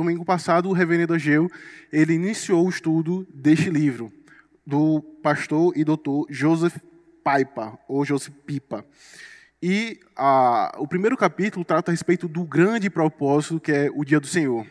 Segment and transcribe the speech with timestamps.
[0.00, 1.50] domingo passado, o reverendo Ageu,
[1.92, 4.10] ele iniciou o estudo deste livro,
[4.66, 6.76] do pastor e doutor Joseph
[7.22, 8.84] Paipa, ou Joseph Pipa.
[9.62, 14.18] E a, o primeiro capítulo trata a respeito do grande propósito que é o dia
[14.18, 14.66] do Senhor.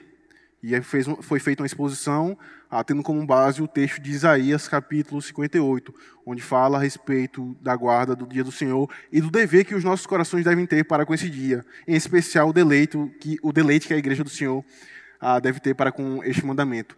[0.62, 2.38] E fez, foi feita uma exposição,
[2.86, 5.93] tendo como base o texto de Isaías, capítulo 58,
[6.25, 9.84] onde fala a respeito da guarda do dia do Senhor e do dever que os
[9.84, 13.88] nossos corações devem ter para com esse dia, em especial o deleite que, o deleite
[13.88, 14.66] que a igreja do Senhor
[15.20, 16.96] ah, deve ter para com este mandamento.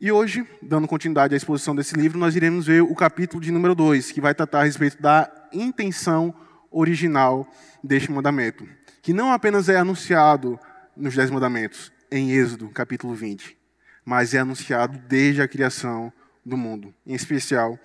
[0.00, 3.74] E hoje, dando continuidade à exposição desse livro, nós iremos ver o capítulo de número
[3.74, 6.34] 2, que vai tratar a respeito da intenção
[6.70, 7.46] original
[7.84, 8.66] deste mandamento,
[9.02, 10.58] que não apenas é anunciado
[10.96, 13.56] nos Dez Mandamentos, em Êxodo, capítulo 20,
[14.04, 16.12] mas é anunciado desde a criação
[16.44, 17.78] do mundo, em especial,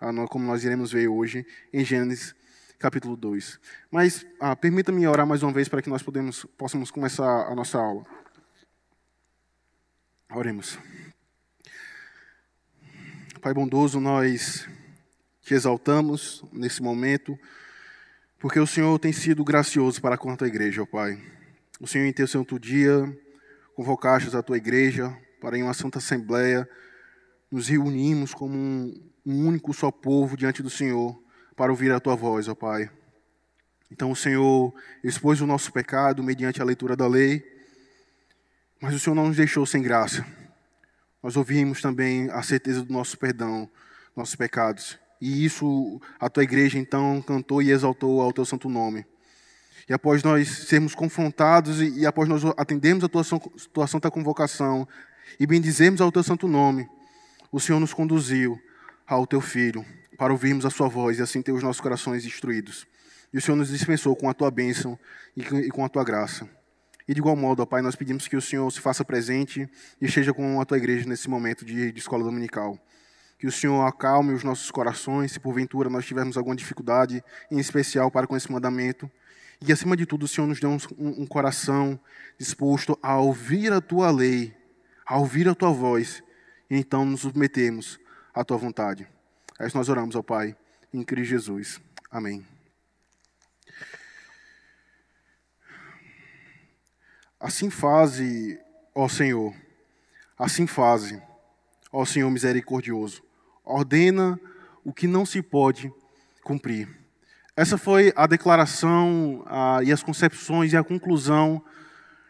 [0.00, 2.34] ah, como nós iremos ver hoje, em Gênesis,
[2.78, 3.58] capítulo 2.
[3.90, 7.78] Mas ah, permita-me orar mais uma vez para que nós podemos, possamos começar a nossa
[7.78, 8.04] aula.
[10.30, 10.78] Oremos.
[13.40, 14.68] Pai bondoso, nós
[15.42, 17.38] te exaltamos nesse momento,
[18.38, 21.22] porque o Senhor tem sido gracioso para com a tua igreja, ó Pai.
[21.80, 23.04] O Senhor, em teu santo dia,
[23.74, 26.68] convocaste a tua igreja para em uma santa assembleia
[27.54, 31.16] nos reunimos como um, um único só povo diante do Senhor
[31.54, 32.90] para ouvir a tua voz, ó Pai.
[33.88, 37.53] Então o Senhor expôs o nosso pecado mediante a leitura da lei,
[38.84, 40.26] mas o Senhor não nos deixou sem graça.
[41.22, 43.66] Nós ouvimos também a certeza do nosso perdão,
[44.14, 44.98] nossos pecados.
[45.18, 49.06] E isso a tua igreja então cantou e exaltou ao teu santo nome.
[49.88, 53.22] E após nós sermos confrontados e, e após nós atendermos a tua,
[53.72, 54.86] tua santa convocação
[55.40, 56.86] e bendizermos ao teu santo nome,
[57.50, 58.60] o Senhor nos conduziu
[59.06, 59.82] ao teu filho
[60.18, 62.86] para ouvirmos a sua voz e assim ter os nossos corações instruídos.
[63.32, 64.98] E o Senhor nos dispensou com a tua bênção
[65.34, 66.46] e com a tua graça.
[67.06, 69.68] E de igual modo, ó Pai, nós pedimos que o Senhor se faça presente
[70.00, 72.78] e esteja com a tua igreja nesse momento de, de escola dominical.
[73.38, 78.10] Que o Senhor acalme os nossos corações, se porventura nós tivermos alguma dificuldade, em especial
[78.10, 79.10] para com esse mandamento
[79.66, 81.98] e, acima de tudo, o Senhor nos dê um, um coração
[82.38, 84.54] disposto a ouvir a tua lei,
[85.06, 86.22] a ouvir a tua voz,
[86.70, 87.98] e então nos submetemos
[88.34, 89.08] à tua vontade.
[89.58, 90.56] É isso nós oramos ao Pai,
[90.92, 91.80] em Cristo Jesus.
[92.10, 92.53] Amém.
[97.38, 98.58] Assim faze,
[98.94, 99.54] ó Senhor,
[100.38, 101.20] assim faze,
[101.92, 103.22] ó Senhor misericordioso,
[103.64, 104.38] ordena
[104.84, 105.92] o que não se pode
[106.42, 106.88] cumprir.
[107.56, 111.62] Essa foi a declaração ah, e as concepções e a conclusão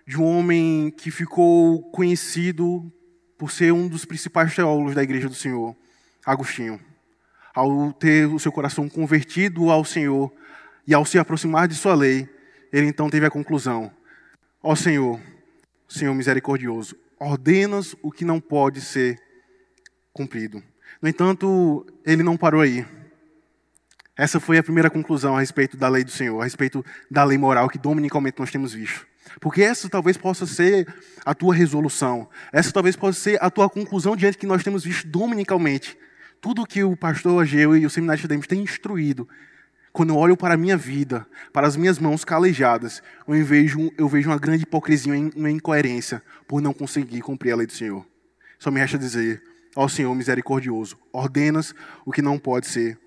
[0.07, 2.93] de um homem que ficou conhecido
[3.39, 5.75] por ser um dos principais teólogos da Igreja do Senhor,
[6.25, 6.79] Agostinho.
[7.55, 10.33] Ao ter o seu coração convertido ao Senhor
[10.87, 12.29] e ao se aproximar de sua lei,
[12.73, 13.91] ele então teve a conclusão:
[14.67, 15.21] Ó Senhor,
[15.87, 19.21] Senhor misericordioso, ordenas o que não pode ser
[20.11, 20.63] cumprido.
[21.03, 22.87] No entanto, ele não parou aí.
[24.17, 27.37] Essa foi a primeira conclusão a respeito da lei do Senhor, a respeito da lei
[27.37, 29.07] moral que dominicalmente nós temos visto.
[29.39, 30.89] Porque essa talvez possa ser
[31.27, 35.07] a tua resolução, essa talvez possa ser a tua conclusão diante que nós temos visto
[35.07, 35.95] dominicalmente.
[36.41, 39.29] Tudo que o pastor Ageu e o seminário de Demos têm instruído,
[39.95, 44.09] quando eu olho para a minha vida, para as minhas mãos calejadas, eu vejo, eu
[44.09, 48.05] vejo uma grande hipocrisia, uma incoerência, por não conseguir cumprir a lei do Senhor.
[48.59, 49.41] Só me resta dizer,
[49.77, 51.73] ó Senhor misericordioso, ordenas
[52.05, 52.99] o que não pode ser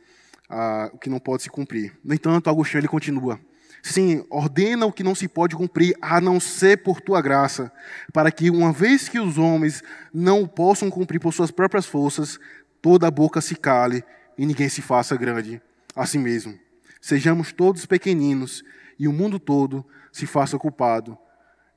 [0.50, 1.94] ah, o que não pode se cumprir.
[2.02, 3.38] No entanto, Agostinho ele continua.
[3.84, 7.70] Sim, ordena o que não se pode cumprir, a não ser por tua graça,
[8.14, 9.84] para que, uma vez que os homens
[10.14, 12.40] não possam cumprir por suas próprias forças,
[12.82, 14.06] toda a boca se cale
[14.38, 15.62] e ninguém se faça grande
[15.94, 16.67] a si mesmo.
[17.02, 18.64] Sejamos todos pequeninos
[19.00, 21.18] e o mundo todo se faça culpado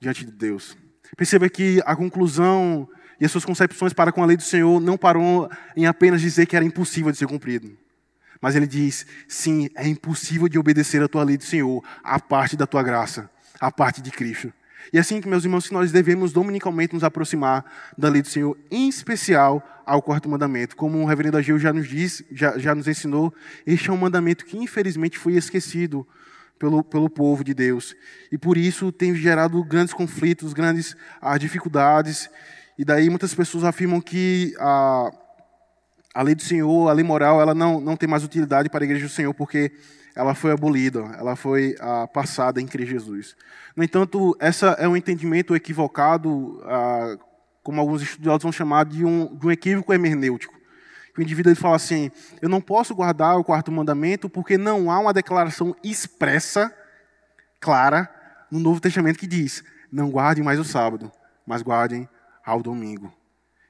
[0.00, 0.76] diante de Deus.
[1.16, 2.88] Perceba que a conclusão
[3.20, 6.46] e as suas concepções para com a lei do Senhor não parou em apenas dizer
[6.46, 7.76] que era impossível de ser cumprido.
[8.40, 12.56] Mas ele diz: sim, é impossível de obedecer a tua lei do Senhor, a parte
[12.56, 13.30] da tua graça,
[13.60, 14.52] a parte de Cristo.
[14.92, 17.64] E é assim que, meus irmãos, nós devemos dominicalmente nos aproximar
[17.96, 20.76] da lei do Senhor, em especial ao quarto mandamento.
[20.76, 23.32] Como o reverendo Agil já nos disse, já, já nos ensinou,
[23.66, 26.06] este é um mandamento que infelizmente foi esquecido
[26.58, 27.96] pelo, pelo povo de Deus.
[28.30, 32.28] E por isso tem gerado grandes conflitos, grandes ah, dificuldades.
[32.78, 35.10] E daí muitas pessoas afirmam que ah,
[36.14, 38.86] a lei do Senhor, a lei moral, ela não, não tem mais utilidade para a
[38.86, 39.72] igreja do Senhor, porque
[40.14, 43.36] ela foi abolida, ela foi ah, passada em Cristo Jesus.
[43.76, 47.16] No entanto, essa é um entendimento equivocado, ah,
[47.62, 50.54] como alguns estudiosos vão chamar de um, de um equívoco hermenêutico.
[51.16, 52.10] O indivíduo ele fala assim:
[52.40, 56.74] eu não posso guardar o quarto mandamento porque não há uma declaração expressa,
[57.60, 58.08] clara,
[58.50, 59.62] no Novo Testamento que diz:
[59.92, 61.10] não guarde mais o sábado.
[61.46, 62.08] mas guardem
[62.44, 63.12] ao domingo.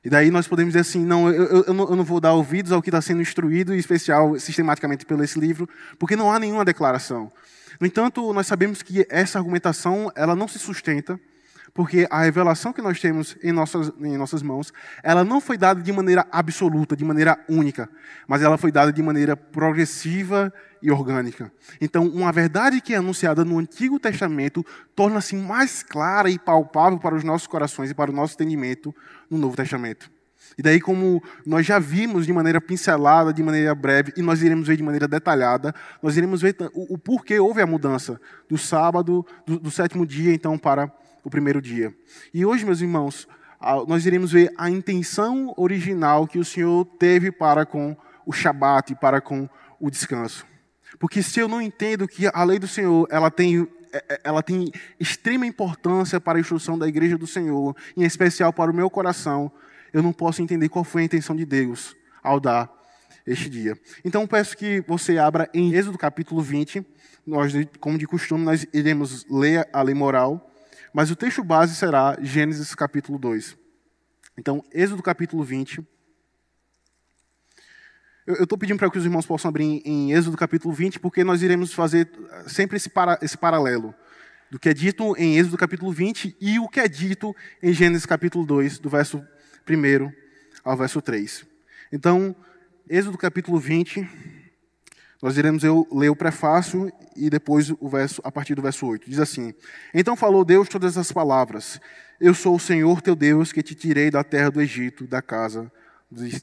[0.04, 2.80] E daí nós podemos dizer assim, não, eu, eu, eu não vou dar ouvidos ao
[2.80, 5.68] que está sendo instruído, em especial sistematicamente pelo esse livro,
[5.98, 7.30] porque não há nenhuma declaração.
[7.78, 11.20] No entanto, nós sabemos que essa argumentação ela não se sustenta
[11.72, 14.72] porque a revelação que nós temos em nossas, em nossas mãos,
[15.02, 17.88] ela não foi dada de maneira absoluta, de maneira única,
[18.26, 20.52] mas ela foi dada de maneira progressiva
[20.82, 21.52] e orgânica.
[21.80, 24.64] Então, uma verdade que é anunciada no Antigo Testamento
[24.94, 28.94] torna-se mais clara e palpável para os nossos corações e para o nosso entendimento
[29.30, 30.10] no Novo Testamento.
[30.58, 34.66] E daí, como nós já vimos de maneira pincelada, de maneira breve, e nós iremos
[34.66, 39.24] ver de maneira detalhada, nós iremos ver o, o porquê houve a mudança do sábado,
[39.46, 40.92] do, do sétimo dia, então, para
[41.24, 41.94] o primeiro dia.
[42.32, 43.28] E hoje, meus irmãos,
[43.86, 49.20] nós iremos ver a intenção original que o Senhor teve para com o Shabat, para
[49.20, 50.46] com o descanso.
[50.98, 54.42] Porque se eu não entendo que a lei do Senhor ela tem, é, é, ela
[54.42, 58.88] tem extrema importância para a instrução da igreja do Senhor, em especial para o meu
[58.88, 59.52] coração,
[59.92, 62.70] eu não posso entender qual foi a intenção de Deus ao dar
[63.26, 63.78] este dia.
[64.04, 66.84] Então peço que você abra em Êxodo capítulo 20.
[67.26, 70.49] Nós, como de costume, nós iremos ler a lei moral
[70.92, 73.56] mas o texto base será Gênesis capítulo 2.
[74.36, 75.86] Então, Êxodo capítulo 20.
[78.26, 81.42] Eu estou pedindo para que os irmãos possam abrir em, Êxodo capítulo 20, porque nós
[81.42, 82.08] iremos fazer
[82.46, 83.94] sempre esse, para, esse paralelo
[84.50, 88.06] do que é dito em Êxodo capítulo 20 e o que é dito em Gênesis
[88.06, 89.24] capítulo 2, do verso
[89.68, 90.12] 1
[90.64, 91.46] ao verso 3.
[91.92, 92.34] Então,
[92.88, 94.08] Êxodo capítulo 20,
[95.22, 99.08] nós iremos eu ler o prefácio e depois o verso a partir do verso 8.
[99.08, 99.54] Diz assim:
[99.92, 101.80] Então falou Deus todas as palavras:
[102.18, 105.70] Eu sou o Senhor teu Deus que te tirei da terra do Egito, da casa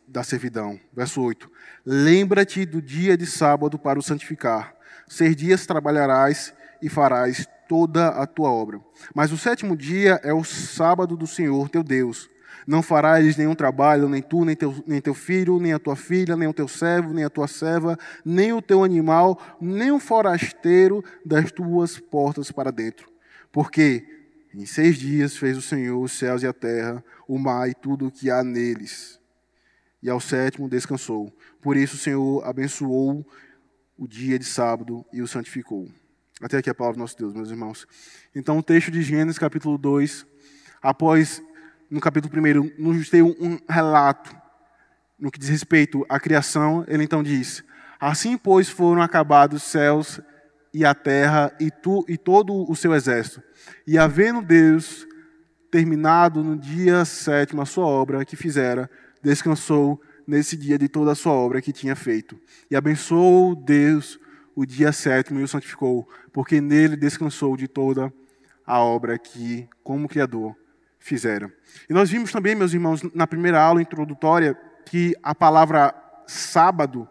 [0.07, 0.79] da servidão.
[0.94, 1.50] Verso 8:
[1.85, 4.75] Lembra-te do dia de sábado para o santificar.
[5.07, 8.79] Seis dias trabalharás e farás toda a tua obra.
[9.13, 12.29] Mas o sétimo dia é o sábado do Senhor teu Deus.
[12.68, 16.36] Não farás nenhum trabalho, nem tu, nem teu, nem teu filho, nem a tua filha,
[16.36, 21.02] nem o teu servo, nem a tua serva, nem o teu animal, nem o forasteiro
[21.25, 23.10] das tuas portas para dentro.
[23.54, 24.06] Porque
[24.54, 28.08] em seis dias fez o Senhor os céus e a terra, o mar e tudo
[28.08, 29.18] o que há neles.
[30.04, 31.34] E ao sétimo descansou.
[31.62, 33.25] Por isso o Senhor abençoou
[33.98, 35.88] o dia de sábado e o santificou.
[36.42, 37.88] Até aqui a palavra do nosso Deus, meus irmãos.
[38.36, 40.25] Então, o texto de Gênesis, capítulo 2,
[40.81, 41.42] após
[41.89, 44.36] no capítulo 1, nos tem um relato
[45.19, 46.84] no que diz respeito à criação.
[46.88, 47.63] Ele então diz:
[48.00, 50.22] Assim, pois, foram acabados os céus
[50.74, 53.42] e a terra e, tu, e todo o seu exército.
[53.86, 55.07] E havendo Deus
[55.72, 58.89] terminado no dia sétimo a sua obra que fizera,
[59.22, 62.39] descansou nesse dia de toda a sua obra que tinha feito.
[62.69, 64.19] E abençoou Deus
[64.56, 68.12] o dia sétimo e o santificou, porque nele descansou de toda
[68.66, 70.56] a obra que, como Criador,
[71.07, 71.50] fizera.
[71.89, 75.95] E nós vimos também, meus irmãos, na primeira aula introdutória, que a palavra
[76.27, 77.07] sábado,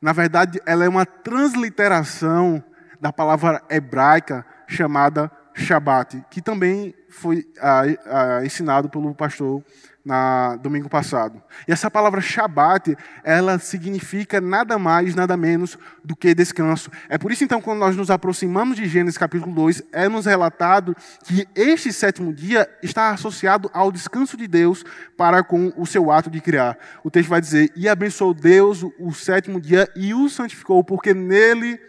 [0.00, 2.64] na verdade, ela é uma transliteração
[3.00, 9.62] da palavra hebraica chamada Shabat, que também foi ah, ah, ensinado pelo pastor
[10.04, 11.42] na domingo passado.
[11.66, 16.90] E essa palavra Shabat, ela significa nada mais, nada menos do que descanso.
[17.08, 20.94] É por isso então quando nós nos aproximamos de Gênesis capítulo 2, é nos relatado
[21.24, 24.84] que este sétimo dia está associado ao descanso de Deus
[25.16, 26.76] para com o seu ato de criar.
[27.02, 31.80] O texto vai dizer: "E abençoou Deus o sétimo dia e o santificou, porque nele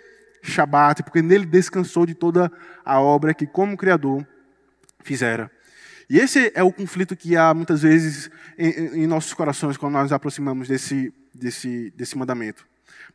[0.41, 2.49] Shabat, porque nele descansou de toda
[2.85, 4.25] a obra que como criador
[5.03, 5.51] fizera."
[6.09, 10.03] E esse é o conflito que há muitas vezes em, em nossos corações quando nós
[10.03, 12.65] nos aproximamos desse, desse, desse mandamento.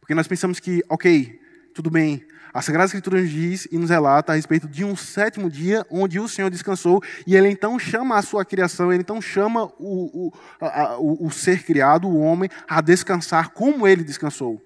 [0.00, 1.40] Porque nós pensamos que, ok,
[1.74, 5.48] tudo bem, a Sagrada Escritura nos diz e nos relata a respeito de um sétimo
[5.48, 9.66] dia onde o Senhor descansou e ele então chama a sua criação, ele então chama
[9.78, 14.60] o, o, a, o, o ser criado, o homem, a descansar como ele descansou.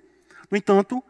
[0.50, 1.04] No entanto,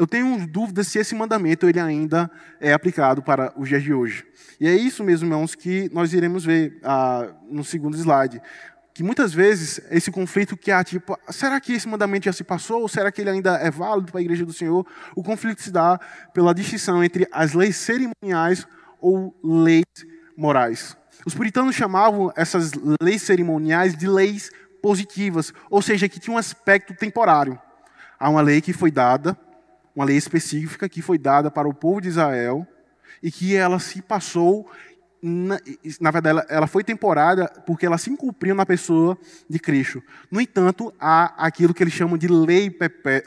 [0.00, 4.24] eu tenho dúvidas se esse mandamento ele ainda é aplicado para os dias de hoje.
[4.58, 8.40] E é isso, meus irmãos, que nós iremos ver ah, no segundo slide.
[8.94, 12.80] Que muitas vezes esse conflito que há, tipo, será que esse mandamento já se passou?
[12.80, 14.86] Ou será que ele ainda é válido para a igreja do Senhor?
[15.14, 16.00] O conflito se dá
[16.32, 18.66] pela distinção entre as leis cerimoniais
[19.02, 19.84] ou leis
[20.34, 20.96] morais.
[21.26, 26.94] Os puritanos chamavam essas leis cerimoniais de leis positivas, ou seja, que tinham um aspecto
[26.94, 27.60] temporário.
[28.18, 29.36] Há uma lei que foi dada
[29.94, 32.66] uma lei específica que foi dada para o povo de Israel
[33.22, 34.68] e que ela se passou
[35.22, 35.60] na,
[36.00, 39.18] na verdade, ela, ela, foi temporária porque ela se cumpriu na pessoa
[39.48, 40.02] de Cristo.
[40.30, 42.74] No entanto, há aquilo que eles chamam de lei,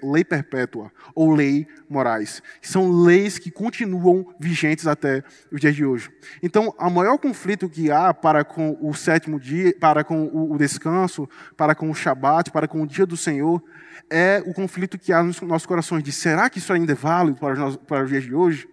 [0.02, 5.86] lei perpétua ou lei morais, que são leis que continuam vigentes até os dias de
[5.86, 6.10] hoje.
[6.42, 10.58] Então, o maior conflito que há para com o sétimo dia, para com o, o
[10.58, 13.62] descanso, para com o Shabat, para com o dia do Senhor,
[14.10, 17.38] é o conflito que há nos nossos corações de será que isso ainda é válido
[17.38, 18.68] para para os dias de hoje?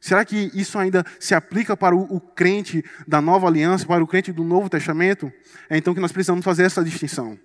[0.00, 4.06] Será que isso ainda se aplica para o, o, crente da nova aliança, para o
[4.06, 5.32] crente do Novo Testamento?
[5.70, 7.38] É então que nós precisamos fazer essa distinção.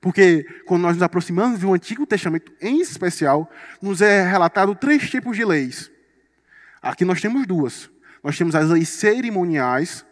[0.00, 3.50] Porque quando nós nos aproximamos do Antigo Testamento, em especial,
[3.82, 5.90] nos é relatado três tipos de leis.
[6.80, 7.90] Aqui nós temos duas.
[8.24, 10.02] Nós temos as leis cerimoniais,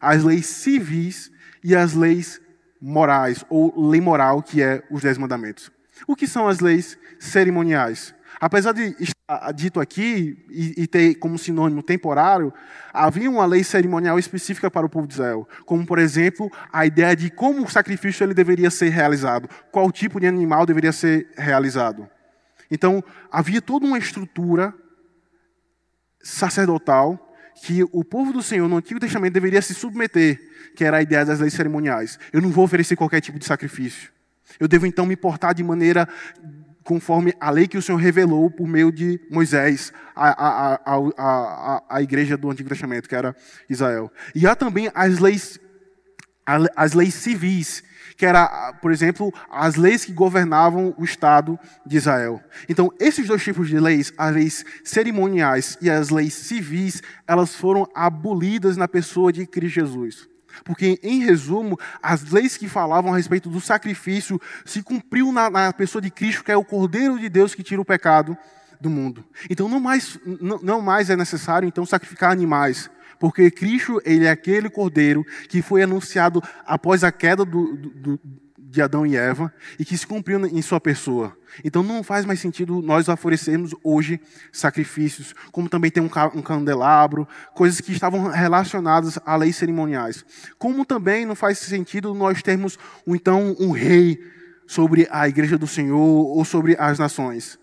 [0.00, 1.32] as leis civis
[1.64, 2.40] e as leis
[2.80, 5.70] morais, ou lei moral, que é os Dez Mandamentos.
[6.06, 8.14] O que são as leis cerimoniais?
[8.40, 12.52] Apesar de estar dito aqui e, e, ter como sinônimo temporário,
[12.92, 17.14] havia uma lei cerimonial específica para o povo de Israel, como por exemplo a ideia
[17.14, 22.08] de como o sacrifício ele deveria ser realizado, qual tipo de animal deveria ser realizado.
[22.70, 24.72] Então havia toda uma estrutura
[26.22, 27.18] sacerdotal
[27.62, 30.40] que o povo do Senhor no Antigo Testamento deveria se submeter,
[30.74, 32.18] que era a ideia das leis cerimoniais.
[32.32, 34.10] Eu não vou oferecer qualquer tipo de sacrifício.
[34.58, 36.08] Eu devo então me portar de maneira
[36.82, 40.80] conforme a lei que o Senhor revelou por meio de Moisés à,
[41.88, 43.36] à, igreja do Antigo Testamento, que era
[43.68, 44.10] Israel.
[44.34, 45.60] E há também as leis,
[46.74, 47.84] as leis civis,
[48.16, 52.40] que era, por exemplo, as leis que governavam o Estado de Israel.
[52.68, 57.86] Então, esses dois tipos de leis, as leis cerimoniais e as leis civis, elas foram
[57.94, 60.28] abolidas na pessoa de Cristo Jesus.
[60.64, 65.72] Porque, em resumo, as leis que falavam a respeito do sacrifício se cumpriu na, na,
[65.72, 68.36] pessoa de Cristo, que é o Cordeiro de Deus que tira o pecado
[68.80, 69.24] do mundo.
[69.48, 74.30] Então, não mais, não, não mais é necessário então sacrificar animais, porque Cristo ele é
[74.30, 78.20] aquele Cordeiro que foi anunciado após a queda do, do,
[78.70, 81.36] de Adão e Eva e que se cumpriu em sua pessoa.
[81.64, 84.20] Então não faz mais sentido nós oferecermos hoje
[84.52, 90.24] sacrifícios, como também tem um, candelabro, coisas que estavam relacionadas a leis cerimoniais.
[90.58, 94.20] Como também não faz sentido nós termos então um rei
[94.66, 97.58] sobre a igreja do Senhor ou sobre as nações.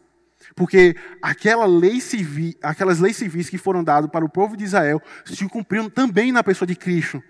[0.55, 5.01] Porque aquela lei civil, aquelas leis civis que foram dadas para o povo de Israel
[5.23, 7.23] se cumpriram também na pessoa de Cristo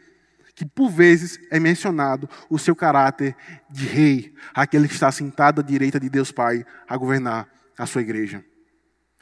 [0.58, 3.36] que por vezes é mencionado o seu caráter
[3.70, 7.48] de rei, aquele que está sentado à direita de Deus Pai a governar
[7.78, 8.44] a sua igreja.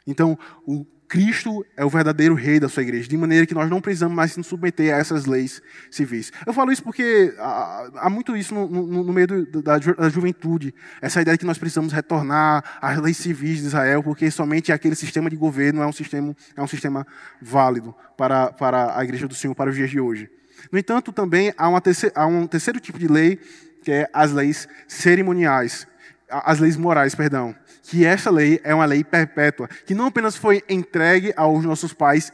[0.06, 3.82] Então, o Cristo é o verdadeiro rei da sua igreja, de maneira que nós não
[3.82, 6.32] precisamos mais nos submeter a essas leis civis.
[6.46, 10.74] Eu falo isso porque há, muito isso no, no, no meio do, da, da, juventude,
[11.02, 14.94] essa ideia de que nós precisamos retornar às leis civis de Israel, porque somente aquele
[14.94, 17.06] sistema de governo é um sistema, é um sistema
[17.42, 20.30] válido para, para a igreja do Senhor para os dias de hoje.
[20.70, 23.38] No entanto, também há, terceira, há um terceiro tipo de lei,
[23.82, 25.86] que é as leis cerimoniais,
[26.28, 27.54] as leis morais, perdão.
[27.82, 32.32] Que essa lei é uma lei perpétua, que não apenas foi entregue aos nossos pais,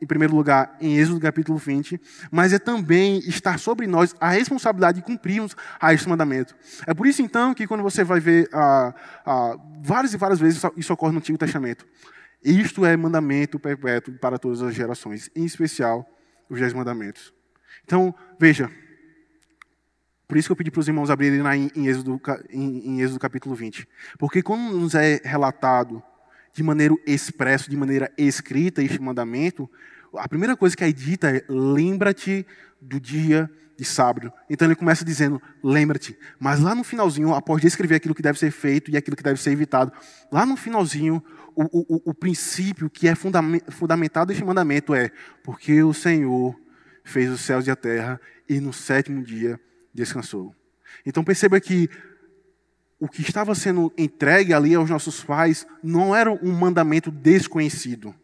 [0.00, 2.00] em primeiro lugar, em Êxodo capítulo 20,
[2.30, 6.54] mas é também estar sobre nós a responsabilidade de cumprirmos a este mandamento.
[6.86, 10.62] É por isso, então, que quando você vai ver ah, ah, várias e várias vezes
[10.76, 11.86] isso ocorre no Antigo Testamento.
[12.44, 16.06] Isto é mandamento perpétuo para todas as gerações, em especial
[16.48, 17.32] os dez mandamentos.
[17.84, 18.70] Então, veja.
[20.26, 23.00] Por isso que eu pedi para os irmãos abrirem lá em, em, Êxodo, em, em
[23.02, 23.86] Êxodo capítulo 20.
[24.18, 26.02] Porque quando nos é relatado
[26.52, 29.70] de maneira expressa, de maneira escrita este mandamento,
[30.16, 32.46] a primeira coisa que é dita é: lembra-te
[32.80, 34.32] do dia de sábado.
[34.48, 36.16] Então ele começa dizendo: lembra-te.
[36.38, 39.40] Mas lá no finalzinho, após descrever aquilo que deve ser feito e aquilo que deve
[39.40, 39.92] ser evitado,
[40.32, 41.22] lá no finalzinho,
[41.54, 45.10] o, o, o princípio que é fundamentado este mandamento é:
[45.42, 46.58] porque o Senhor
[47.04, 49.60] fez os céus e a terra e no sétimo dia
[49.92, 50.54] descansou.
[51.06, 51.88] Então perceba que
[52.98, 58.14] o que estava sendo entregue ali aos nossos pais não era um mandamento desconhecido.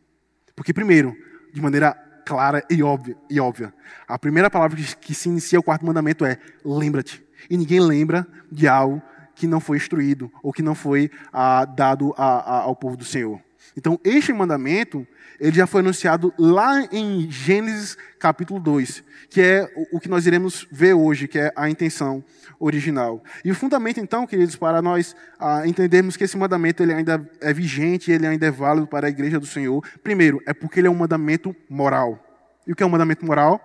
[0.56, 1.14] Porque, primeiro,
[1.52, 1.92] de maneira
[2.24, 3.74] clara e óbvia, e óbvia
[4.06, 7.24] a primeira palavra que, se inicia o quarto mandamento é lembra-te.
[7.48, 9.02] E ninguém lembra de algo
[9.34, 13.04] que não foi instruído ou que não foi ah, dado a, a, ao povo do
[13.04, 13.40] Senhor.
[13.76, 15.06] Então, este mandamento,
[15.38, 20.66] ele já foi anunciado lá em Gênesis capítulo 2, que é o que nós iremos
[20.70, 22.24] ver hoje, que é a intenção
[22.58, 23.22] original.
[23.44, 27.52] E o fundamento, então, queridos, para nós ah, entendermos que esse mandamento ele ainda é
[27.52, 30.90] vigente, ele ainda é válido para a igreja do Senhor, primeiro, é porque ele é
[30.90, 32.22] um mandamento moral.
[32.66, 33.60] E o que é um mandamento moral?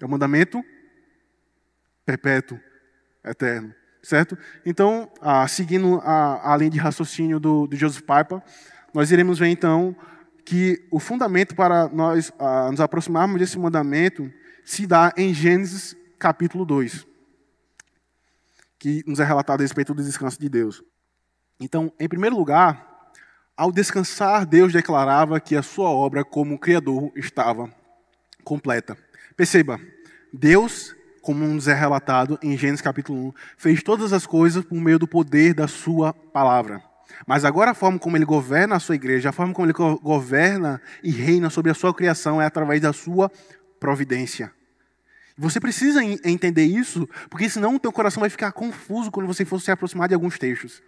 [0.00, 0.62] É um mandamento
[2.04, 2.58] perpétuo,
[3.24, 3.74] eterno.
[4.02, 4.36] Certo?
[4.64, 8.42] Então, ah, seguindo a, a linha de raciocínio do, do Joseph Piper,
[8.92, 9.94] nós iremos ver então
[10.44, 14.30] que o fundamento para nós ah, nos aproximarmos desse mandamento
[14.64, 17.06] se dá em Gênesis capítulo 2,
[18.78, 20.82] que nos é relatado a respeito do descanso de Deus.
[21.58, 23.12] Então, em primeiro lugar,
[23.56, 27.70] ao descansar, Deus declarava que a sua obra como Criador estava
[28.42, 28.96] completa.
[29.36, 29.78] Perceba,
[30.32, 34.98] Deus, como nos é relatado em Gênesis capítulo 1, fez todas as coisas por meio
[34.98, 36.89] do poder da sua palavra.
[37.26, 40.80] Mas agora a forma como ele governa a sua igreja, a forma como ele governa
[41.02, 43.30] e reina sobre a sua criação é através da sua
[43.78, 44.52] providência.
[45.36, 49.58] Você precisa entender isso, porque senão o teu coração vai ficar confuso quando você for
[49.58, 50.82] se aproximar de alguns textos.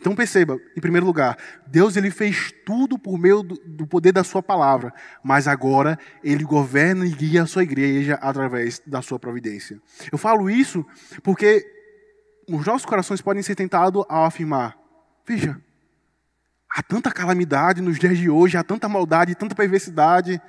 [0.00, 4.42] Então perceba, em primeiro lugar, Deus ele fez tudo por meio do, poder da sua
[4.42, 9.78] palavra, mas agora ele governa e guia a sua igreja através da sua providência.
[10.10, 10.86] Eu falo isso
[11.22, 11.66] porque
[12.48, 14.74] os nossos corações podem ser tentados a afirmar:
[15.26, 15.60] veja,
[16.70, 20.40] há tanta calamidade nos dias de hoje, há tanta maldade, tanta perversidade,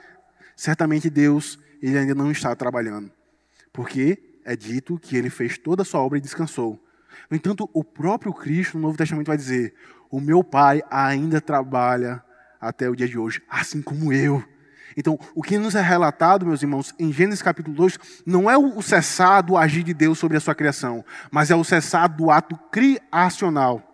[0.56, 3.12] certamente Deus ele ainda não está trabalhando
[3.72, 6.78] porque é dito que ele fez toda a sua obra e descansou.
[7.30, 9.74] No entanto, o próprio Cristo no Novo Testamento vai dizer:
[10.10, 12.24] O meu Pai ainda trabalha
[12.60, 14.44] até o dia de hoje, assim como eu.
[14.98, 18.82] Então, o que nos é relatado, meus irmãos, em Gênesis capítulo 2, não é o
[18.82, 22.58] cessar do agir de Deus sobre a sua criação, mas é o cessar do ato
[22.72, 23.89] criacional.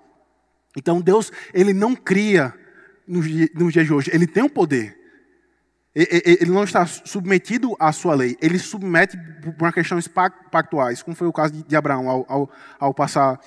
[0.75, 2.53] Então, Deus, ele não cria
[3.07, 4.97] nos dias de hoje, ele tem o poder.
[5.95, 9.17] Ele não está submetido à sua lei, ele submete
[9.57, 13.39] por questões pactuais, como foi o caso de Abraão ao, ao, ao passar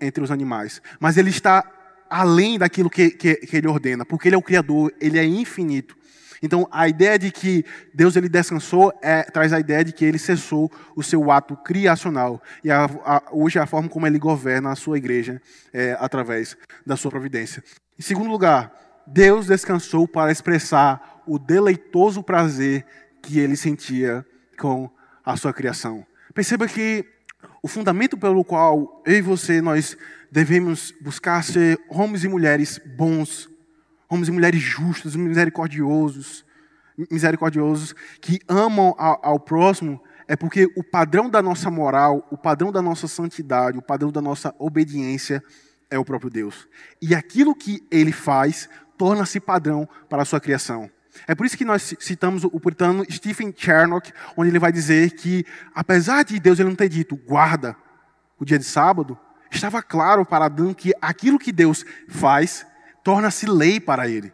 [0.00, 0.82] entre os animais.
[0.98, 1.64] Mas ele está
[2.10, 5.96] além daquilo que, que, que, ele ordena, porque ele é o Criador, ele é infinito.
[6.42, 10.18] Então, a ideia de que Deus ele descansou é, traz a ideia de que ele
[10.18, 12.42] cessou o seu ato criacional.
[12.62, 15.40] E a, a, hoje é a forma como ele governa a sua igreja
[15.72, 17.62] é, através da sua providência.
[17.98, 18.72] Em segundo lugar,
[19.06, 22.84] Deus descansou para expressar o deleitoso prazer
[23.22, 24.24] que ele sentia
[24.58, 24.90] com
[25.24, 26.06] a sua criação.
[26.34, 27.04] Perceba que
[27.62, 29.96] o fundamento pelo qual eu e você nós
[30.30, 33.48] devemos buscar ser homens e mulheres bons,
[34.14, 36.44] homens e mulheres justos, misericordiosos,
[37.10, 42.72] misericordiosos que amam ao, ao próximo, é porque o padrão da nossa moral, o padrão
[42.72, 45.42] da nossa santidade, o padrão da nossa obediência
[45.90, 46.68] é o próprio Deus.
[47.02, 50.90] E aquilo que ele faz torna-se padrão para a sua criação.
[51.26, 55.44] É por isso que nós citamos o puritano Stephen Chernock, onde ele vai dizer que,
[55.74, 57.76] apesar de Deus ele não ter dito guarda
[58.38, 59.18] o dia de sábado,
[59.50, 62.66] estava claro para Adão que aquilo que Deus faz
[63.04, 64.32] torna-se lei para ele.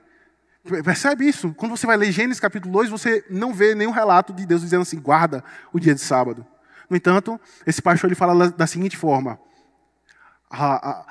[0.84, 1.52] Percebe isso?
[1.54, 4.82] Quando você vai ler Gênesis capítulo 2, você não vê nenhum relato de Deus dizendo
[4.82, 6.46] assim, guarda o dia de sábado.
[6.88, 9.38] No entanto, esse pastor ele fala da seguinte forma: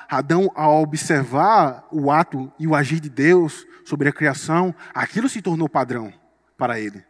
[0.08, 5.42] Adão, ao observar o ato e o agir de Deus sobre a criação, aquilo se
[5.42, 6.12] tornou padrão
[6.56, 7.04] para ele.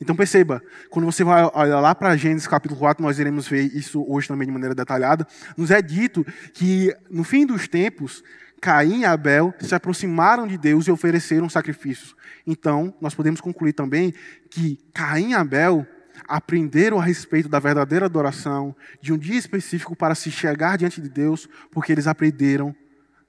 [0.00, 4.04] Então perceba, quando você vai olhar lá para Gênesis capítulo 4, nós iremos ver isso
[4.06, 8.22] hoje também de maneira detalhada, nos é dito que no fim dos tempos,
[8.66, 12.16] Caim e Abel se aproximaram de Deus e ofereceram sacrifícios.
[12.44, 14.12] Então, nós podemos concluir também
[14.50, 15.86] que Caim e Abel
[16.26, 21.08] aprenderam a respeito da verdadeira adoração, de um dia específico para se chegar diante de
[21.08, 22.74] Deus, porque eles aprenderam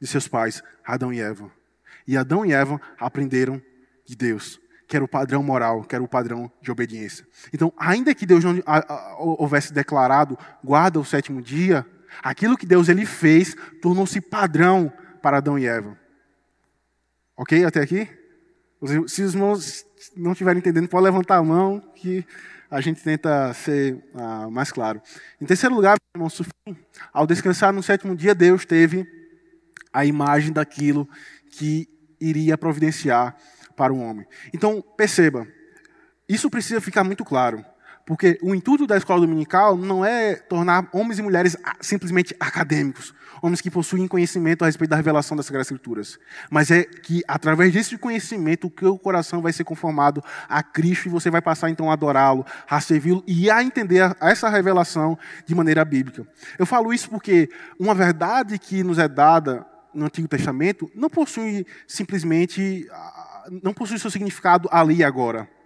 [0.02, 1.52] de seus pais, Adão e Eva.
[2.08, 3.62] E Adão e Eva aprenderam
[4.08, 7.28] de Deus, que era o padrão moral, que era o padrão de obediência.
[7.54, 8.56] Então, ainda que Deus não
[9.19, 11.86] houvesse declarado guarda o sétimo dia,
[12.23, 15.97] aquilo que Deus ele fez tornou-se padrão para Adão e Eva.
[17.36, 18.10] Ok até aqui?
[19.08, 22.25] Se os irmãos não estiverem entendendo, pode levantar a mão que
[22.69, 25.01] a gente tenta ser ah, mais claro.
[25.41, 26.30] Em terceiro lugar, irmão
[27.13, 29.08] ao descansar no sétimo dia, Deus teve
[29.93, 31.08] a imagem daquilo
[31.49, 31.88] que
[32.19, 33.36] iria providenciar
[33.75, 34.25] para o homem.
[34.53, 35.47] Então, perceba,
[36.27, 37.63] isso precisa ficar muito claro.
[38.08, 43.60] Porque o intuito da escola dominical não é tornar homens e mulheres simplesmente acadêmicos, homens
[43.60, 46.17] que possuem conhecimento a respeito da revelação das Sagradas Escrituras.
[46.50, 51.12] Mas é que, através desse conhecimento, o teu coração vai ser conformado a Cristo e
[51.12, 55.84] você vai passar então a adorá-lo, a servi-lo e a entender essa revelação de maneira
[55.84, 56.26] bíblica.
[56.58, 61.67] Eu falo isso porque uma verdade que nos é dada no Antigo Testamento não possui
[61.86, 62.88] simplesmente,
[63.62, 65.57] não possui seu significado ali e agora.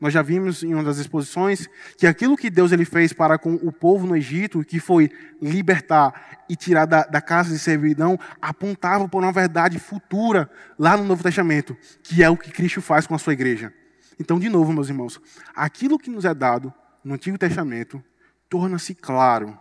[0.00, 3.54] Nós já vimos em uma das exposições que aquilo que Deus ele fez para com
[3.54, 5.10] o povo no Egito, que foi
[5.42, 11.04] libertar e tirar da, da casa de servidão, apontava para uma verdade futura lá no
[11.04, 13.72] Novo Testamento, que é o que Cristo faz com a sua igreja.
[14.20, 15.20] Então, de novo, meus irmãos,
[15.54, 16.72] aquilo que nos é dado
[17.04, 18.02] no Antigo Testamento
[18.48, 19.58] torna-se claro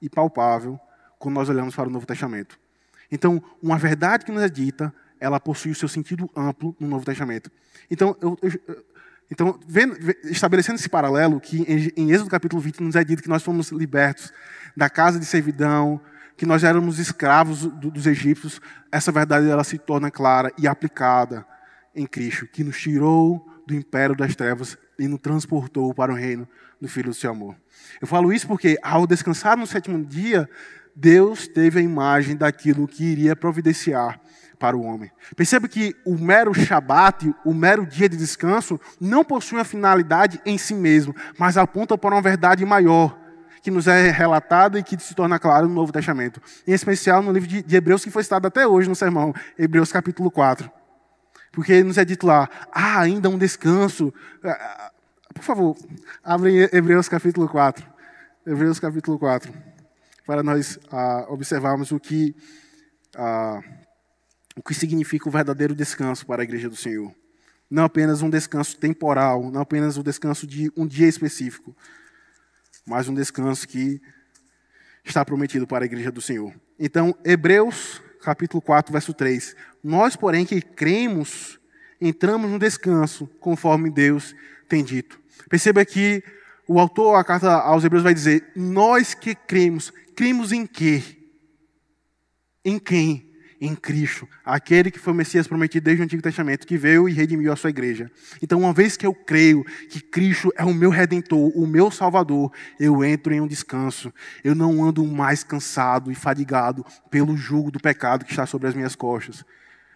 [0.00, 0.78] e palpável
[1.18, 2.58] quando nós olhamos para o Novo Testamento.
[3.10, 7.04] Então, uma verdade que nos é dita ela possui o seu sentido amplo no Novo
[7.04, 7.50] Testamento.
[7.90, 8.84] Então, eu, eu,
[9.30, 11.62] então vendo, estabelecendo esse paralelo, que
[11.96, 14.32] em, Êxodo capítulo 20 nos é dito que nós fomos libertos
[14.76, 16.00] da casa de servidão,
[16.36, 18.60] que nós éramos escravos do, dos egípcios,
[18.90, 21.46] essa verdade ela se torna clara e aplicada
[21.94, 26.46] em Cristo, que nos tirou do império das trevas e nos transportou para o reino
[26.80, 27.56] do Filho do seu amor.
[28.00, 30.48] Eu falo isso porque, ao descansar no sétimo dia,
[30.94, 34.20] Deus teve a imagem daquilo que iria providenciar
[34.58, 35.10] para o homem.
[35.36, 40.56] Perceba que o mero Shabat, o mero dia de descanso, não possui uma finalidade em
[40.56, 43.18] si mesmo, mas aponta para uma verdade maior,
[43.62, 46.40] que nos é relatada e que se torna claro no Novo Testamento.
[46.66, 50.30] Em especial no livro de Hebreus, que foi citado até hoje no sermão, Hebreus capítulo
[50.30, 50.70] 4.
[51.54, 54.12] Porque nos é dito lá, ah, ainda um descanso.
[54.42, 54.92] Ah, ah,
[55.32, 55.76] por favor,
[56.22, 57.86] abre Hebreus capítulo 4.
[58.46, 59.52] Hebreus capítulo 4.
[60.26, 62.34] Para nós ah, observarmos o que,
[63.16, 63.60] ah,
[64.56, 67.14] o que significa o verdadeiro descanso para a igreja do Senhor.
[67.70, 71.76] Não apenas um descanso temporal, não apenas um descanso de um dia específico,
[72.86, 74.00] mas um descanso que
[75.04, 76.54] está prometido para a igreja do Senhor.
[76.78, 79.54] Então, Hebreus capítulo 4, verso 3.
[79.82, 81.60] Nós, porém, que cremos,
[82.00, 84.34] entramos no descanso, conforme Deus
[84.68, 85.20] tem dito.
[85.48, 86.24] Perceba que
[86.66, 91.02] o autor, a carta aos Hebreus, vai dizer: Nós que cremos, cremos em quê?
[92.64, 93.33] Em quem?
[93.60, 97.12] Em Cristo, aquele que foi o Messias prometido desde o Antigo Testamento, que veio e
[97.12, 98.10] redimiu a sua igreja.
[98.42, 102.52] Então, uma vez que eu creio que Cristo é o meu redentor, o meu salvador,
[102.78, 104.12] eu entro em um descanso.
[104.42, 108.74] Eu não ando mais cansado e fadigado pelo jugo do pecado que está sobre as
[108.74, 109.44] minhas costas.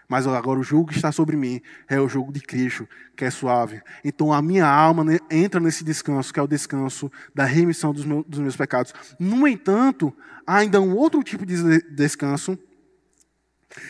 [0.09, 3.31] Mas agora o jugo que está sobre mim é o jugo de Cristo, que é
[3.31, 3.83] suave.
[4.03, 8.25] Então a minha alma entra nesse descanso, que é o descanso da remissão dos meus,
[8.27, 8.95] dos meus pecados.
[9.21, 10.15] No entanto,
[10.47, 12.59] há ainda um outro tipo de descanso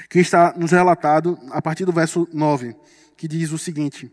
[0.09, 2.77] que está nos relatado a partir do verso 9,
[3.17, 4.11] que diz o seguinte: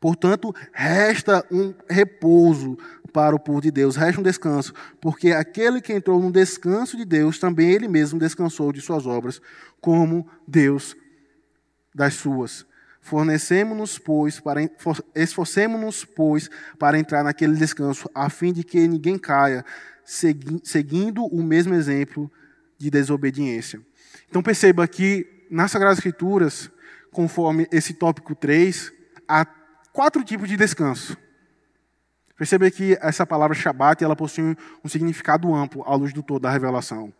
[0.00, 2.76] Portanto, resta um repouso
[3.12, 7.04] para o povo de Deus, resta um descanso, porque aquele que entrou no descanso de
[7.04, 9.40] Deus, também ele mesmo descansou de suas obras,
[9.80, 10.96] como Deus
[11.94, 12.66] das suas.
[13.00, 14.60] Fornecemos-nos, pois, para
[15.14, 19.64] esforcemos-nos, pois, para entrar naquele descanso, a fim de que ninguém caia,
[20.04, 22.30] seguindo o mesmo exemplo
[22.78, 23.80] de desobediência.
[24.28, 26.70] Então perceba que nas Sagradas Escrituras,
[27.10, 28.92] conforme esse tópico 3,
[29.28, 29.46] há
[29.92, 31.16] quatro tipos de descanso.
[32.36, 36.50] Perceba que essa palavra Shabat ela possui um significado amplo à luz do todo da
[36.50, 37.12] revelação.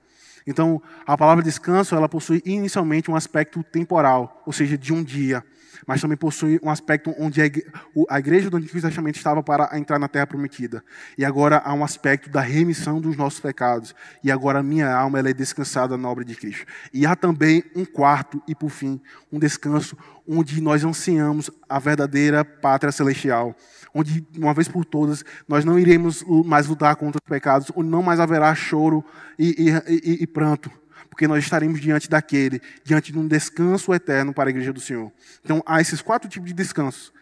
[0.46, 5.44] Então, a palavra descanso ela possui inicialmente um aspecto temporal, ou seja, de um dia
[5.86, 10.08] mas também possui um aspecto onde a igreja do Antigo Testamento estava para entrar na
[10.08, 10.84] terra prometida.
[11.16, 13.94] E agora há um aspecto da remissão dos nossos pecados.
[14.22, 16.64] E agora a minha alma ela é descansada na obra de Cristo.
[16.92, 22.44] E há também um quarto e, por fim, um descanso onde nós ansiamos a verdadeira
[22.44, 23.54] pátria celestial.
[23.94, 28.02] Onde, uma vez por todas, nós não iremos mais lutar contra os pecados, onde não
[28.02, 29.04] mais haverá choro
[29.38, 30.70] e, e, e, e pranto
[31.12, 35.12] porque nós estaremos diante daquele, diante de um descanso eterno para a igreja do Senhor.
[35.44, 37.12] Então, há esses quatro tipos de descansos,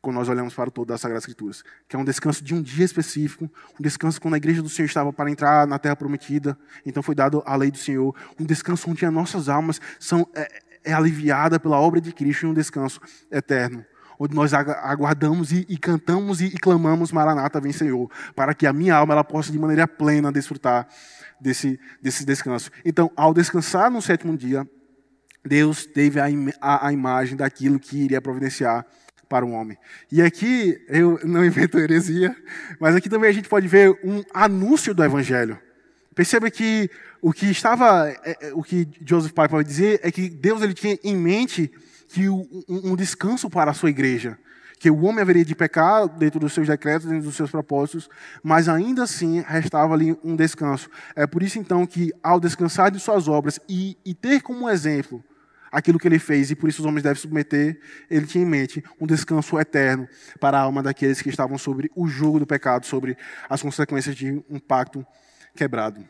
[0.00, 2.62] quando nós olhamos para o todo das Sagradas Escrituras, que é um descanso de um
[2.62, 3.44] dia específico,
[3.78, 7.14] um descanso quando a igreja do Senhor estava para entrar na terra prometida, então foi
[7.14, 11.60] dado a lei do Senhor, um descanso onde as nossas almas são é, é aliviada
[11.60, 13.84] pela obra de Cristo e um descanso eterno
[14.18, 18.72] onde nós aguardamos e, e cantamos e, e, clamamos Maranata, vem Senhor, para que a
[18.72, 20.88] minha alma ela possa de maneira plena desfrutar
[21.40, 22.70] desse, desse descanso.
[22.84, 24.68] Então, ao descansar no sétimo dia,
[25.44, 26.26] Deus teve a,
[26.60, 28.84] a, a imagem daquilo que iria providenciar
[29.28, 29.76] para o homem.
[30.10, 32.34] E aqui, eu não invento heresia,
[32.80, 35.58] mas aqui também a gente pode ver um anúncio do evangelho.
[36.14, 36.90] Perceba que
[37.22, 40.74] o que estava, é, é, o que Joseph Piper vai dizer é que Deus ele
[40.74, 41.70] tinha em mente
[42.08, 44.38] que um, um descanso para a sua igreja
[44.78, 48.08] que o homem haveria de pecar dentro dos seus decretos, dentro dos seus propósitos,
[48.42, 50.88] mas ainda assim restava ali um descanso.
[51.16, 55.22] É por isso então que, ao descansar de suas obras e, e ter como exemplo
[55.70, 57.78] aquilo que ele fez, e por isso os homens devem submeter,
[58.10, 60.08] ele tinha em mente um descanso eterno
[60.40, 63.16] para a alma daqueles que estavam sobre o jugo do pecado, sobre
[63.48, 65.06] as consequências de um pacto
[65.54, 66.04] quebrado.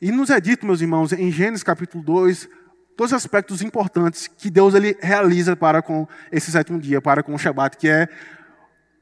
[0.00, 2.48] E nos é dito, meus irmãos, em Gênesis capítulo 2,
[2.96, 7.34] todos os aspectos importantes que Deus ele realiza para com esse sétimo dia, para com
[7.34, 8.08] o Shabat, que é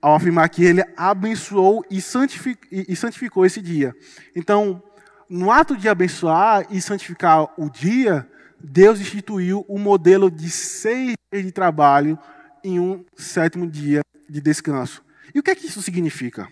[0.03, 3.95] ao afirmar que ele abençoou e santificou, esse dia.
[4.37, 4.83] Então,
[5.31, 8.29] no ato de abençoar e santificar o dia,
[8.61, 12.19] Deus instituiu o um modelo de seis dias de trabalho
[12.63, 15.03] em um sétimo dia de descanso.
[15.35, 16.49] E o que é que isso significa?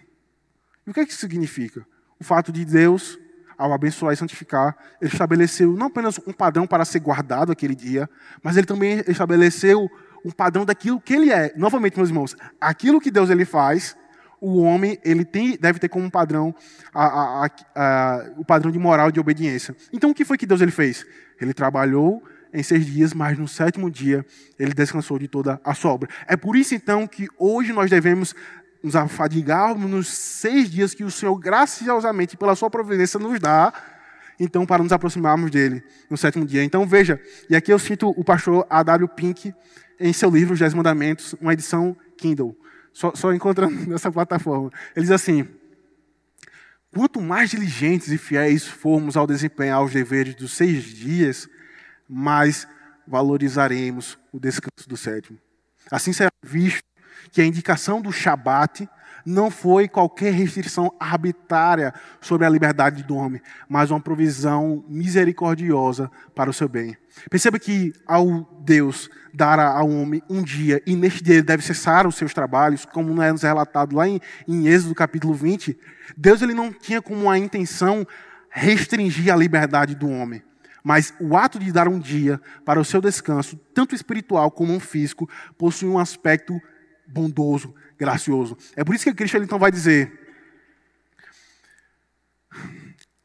[0.87, 1.87] E o que é que isso significa?
[2.19, 3.19] O fato de Deus
[3.63, 8.11] ao abençoar e santificar, ele estabeleceu não apenas um padrão para ser guardado aquele dia,
[8.43, 9.89] mas ele também estabeleceu
[10.25, 11.53] um padrão daquilo que ele é.
[11.57, 13.97] Novamente, meus irmãos, aquilo que Deus ele faz,
[14.41, 16.53] o homem ele tem, deve ter como padrão
[16.93, 19.77] a, a, a, o padrão de moral e de obediência.
[19.93, 21.07] Então, o que foi que Deus ele fez?
[21.41, 22.23] Ele trabalhou
[22.53, 24.27] em seis dias, mas no sétimo dia
[24.59, 26.09] ele descansou de toda a sua obra.
[26.27, 28.35] É por isso, então, que hoje nós devemos
[28.83, 33.73] nos afadigarmos nos seis dias que o Senhor, graciosamente, pela sua providência, nos dá,
[34.41, 36.65] então, para nos aproximarmos dele no sétimo dia.
[36.65, 39.09] Então, veja, e aqui eu cito o pastor A.W.
[39.09, 39.55] Pink
[40.01, 42.57] em seu livro Os Dez Mandamentos, uma edição Kindle,
[42.93, 44.71] só, só encontrando nessa plataforma.
[44.97, 45.47] Ele diz assim:
[46.93, 51.49] Quanto mais diligentes e fiéis formos ao desempenhar os deveres dos seis dias,
[52.09, 52.67] mais
[53.07, 55.39] valorizaremos o descanso do sétimo.
[55.91, 56.83] Assim será visto
[57.31, 58.89] que a indicação do Shabat
[59.25, 66.51] não foi qualquer restrição arbitrária sobre a liberdade do homem, mas uma provisão misericordiosa para
[66.51, 66.97] o seu bem.
[67.31, 72.07] Perceba que ao Deus dar ao homem um dia, e neste dia ele deve cessar
[72.07, 75.79] os seus trabalhos, como é nos relatado lá em, em Êxodo capítulo 20,
[76.17, 78.07] Deus ele não tinha como a intenção
[78.51, 80.43] restringir a liberdade do homem.
[80.85, 85.31] Mas o ato de dar um dia para o seu descanso, tanto espiritual como físico,
[85.57, 86.61] possui um aspecto
[87.13, 88.57] bondoso, gracioso.
[88.75, 90.19] É por isso que Cristo então vai dizer,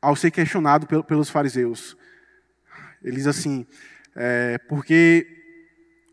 [0.01, 1.97] ao ser questionado pelos fariseus,
[3.03, 3.65] ele diz assim:
[4.15, 5.25] é, porque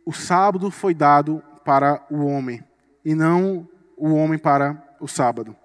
[0.06, 2.62] o sábado foi dado para o homem
[3.04, 5.56] e não o homem para o sábado.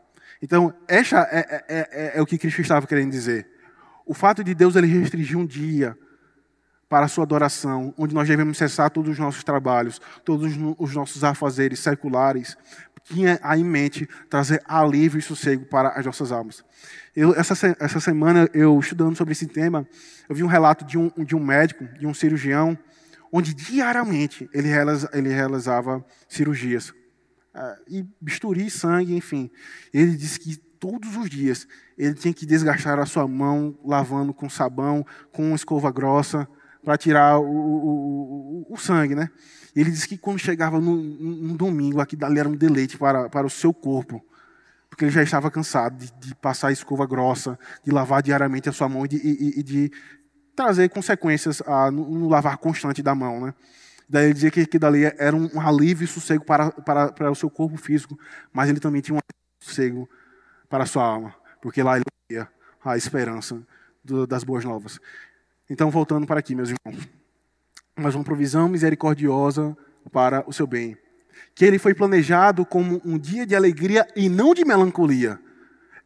[0.41, 3.48] Então, essa é, é, é, é, o que Cristo estava querendo dizer.
[4.06, 5.98] O fato de Deus ele restringir um dia
[6.89, 11.23] para a sua adoração, onde nós devemos cessar todos os nossos trabalhos, todos os nossos
[11.23, 12.58] afazeres seculares,
[13.04, 16.63] tinha em mente trazer alívio e sossego para as nossas almas.
[17.15, 19.88] Eu, essa, essa semana, eu estudando sobre esse tema,
[20.28, 22.78] eu vi um relato de um, de um médico, de um cirurgião,
[23.32, 24.69] onde diariamente ele,
[25.13, 26.89] ele realizava cirurgias.
[26.89, 29.49] Uh, e bisturi, sangue, enfim.
[29.93, 34.49] Ele disse que todos os dias ele tinha que desgastar a sua mão lavando com
[34.49, 36.47] sabão, com escova grossa,
[36.84, 39.30] para tirar o, o, o, sangue, né?
[39.76, 43.46] Ele disse que quando chegava no, no domingo, aqui dali era um deleite para, para
[43.46, 44.24] o seu corpo,
[44.89, 48.72] porque ele já estava cansado de, de passar a escova grossa, de lavar diariamente a
[48.72, 49.92] sua mão e de, e, e de
[50.56, 53.54] trazer consequências a, no, no, lavar constante da mão, né?
[54.10, 57.32] Daí ele dizia que, que dali era um, um alívio e sossego para, para, para
[57.32, 58.18] o seu corpo físico,
[58.52, 59.20] mas ele também tinha um
[59.62, 60.10] sossego
[60.68, 62.48] para a sua alma, porque lá ele via
[62.84, 63.62] a esperança
[64.04, 65.00] do, das boas novas.
[65.69, 67.08] Então, voltando para aqui, meus irmãos.
[67.95, 69.77] Mas uma provisão misericordiosa
[70.12, 70.97] para o seu bem.
[71.53, 75.39] Que ele foi planejado como um dia de alegria e não de melancolia.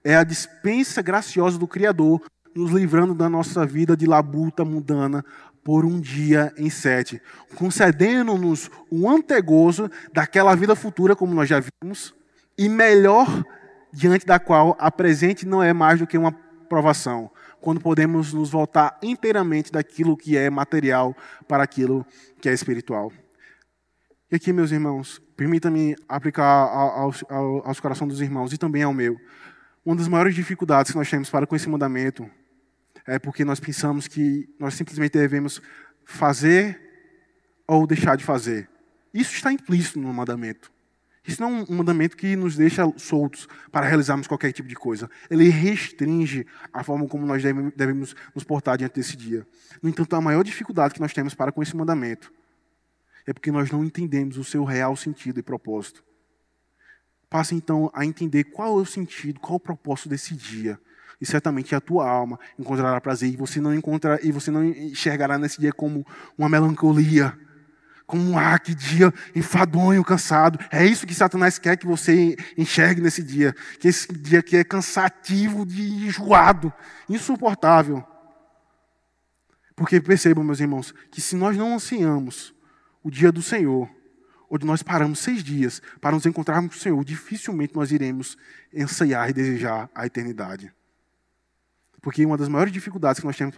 [0.03, 2.21] É a dispensa graciosa do Criador,
[2.53, 5.23] nos livrando da nossa vida de labuta mundana
[5.63, 7.21] por um dia em sete,
[7.55, 12.13] concedendo-nos um antegozo daquela vida futura, como nós já vimos,
[12.57, 13.43] e melhor
[13.93, 16.33] diante da qual a presente não é mais do que uma
[16.67, 17.31] provação,
[17.63, 21.15] quando podemos nos voltar inteiramente daquilo que é material
[21.47, 22.05] para aquilo
[22.41, 23.09] que é espiritual.
[24.29, 29.15] E aqui, meus irmãos, permita-me aplicar aos, aos corações dos irmãos e também ao meu.
[29.85, 32.29] Uma das maiores dificuldades que nós temos para com esse mandamento
[33.07, 35.61] é porque nós pensamos que nós simplesmente devemos
[36.03, 36.77] fazer
[37.65, 38.69] ou deixar de fazer.
[39.13, 40.69] Isso está implícito no mandamento.
[41.25, 45.09] Isso não é um mandamento que nos deixa soltos para realizarmos qualquer tipo de coisa.
[45.29, 49.47] Ele restringe a forma como nós devemos nos portar diante desse dia.
[49.81, 52.31] No entanto, a maior dificuldade que nós temos para com esse mandamento
[53.25, 56.03] é porque nós não entendemos o seu real sentido e propósito.
[57.29, 60.77] Passe então a entender qual é o sentido, qual é o propósito desse dia.
[61.21, 65.59] E certamente a tua alma encontrará prazer e você não e você não enxergará nesse
[65.59, 66.05] dia como
[66.37, 67.37] uma melancolia,
[68.13, 70.59] como ah, que dia enfadonho, cansado.
[70.71, 73.55] É isso que Satanás quer que você enxergue nesse dia.
[73.79, 76.71] Que esse dia que é cansativo, de enjoado,
[77.09, 78.05] insuportável.
[79.75, 82.53] Porque percebam, meus irmãos, que se nós não ansiamos
[83.01, 83.89] o dia do Senhor,
[84.47, 88.37] onde nós paramos seis dias para nos encontrarmos com o Senhor, dificilmente nós iremos
[88.77, 90.71] anseiar e desejar a eternidade.
[91.99, 93.55] Porque uma das maiores dificuldades que nós temos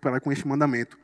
[0.00, 0.96] para com este mandamento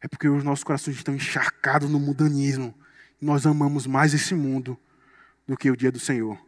[0.00, 2.74] é porque os nossos corações estão encharcados no mundanismo.
[3.20, 4.78] Nós amamos mais esse mundo
[5.46, 6.38] do que o dia do Senhor.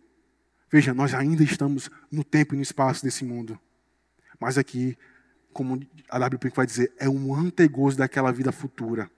[0.71, 3.59] Veja, nós ainda estamos no tempo e no espaço desse mundo.
[4.41, 4.97] Mas aqui,
[5.53, 9.11] como a WP vai dizer, é um antegozo daquela vida futura.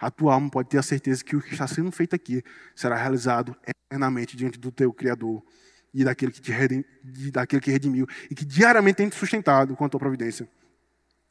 [0.00, 2.42] A tua alma pode ter a certeza que o que está sendo feito aqui
[2.74, 5.42] será realizado eternamente diante do teu Criador.
[5.94, 6.84] e daquele que, te redim,
[7.32, 10.46] daquele que redimiu e que diariamente tem te sustentado com a tua providência.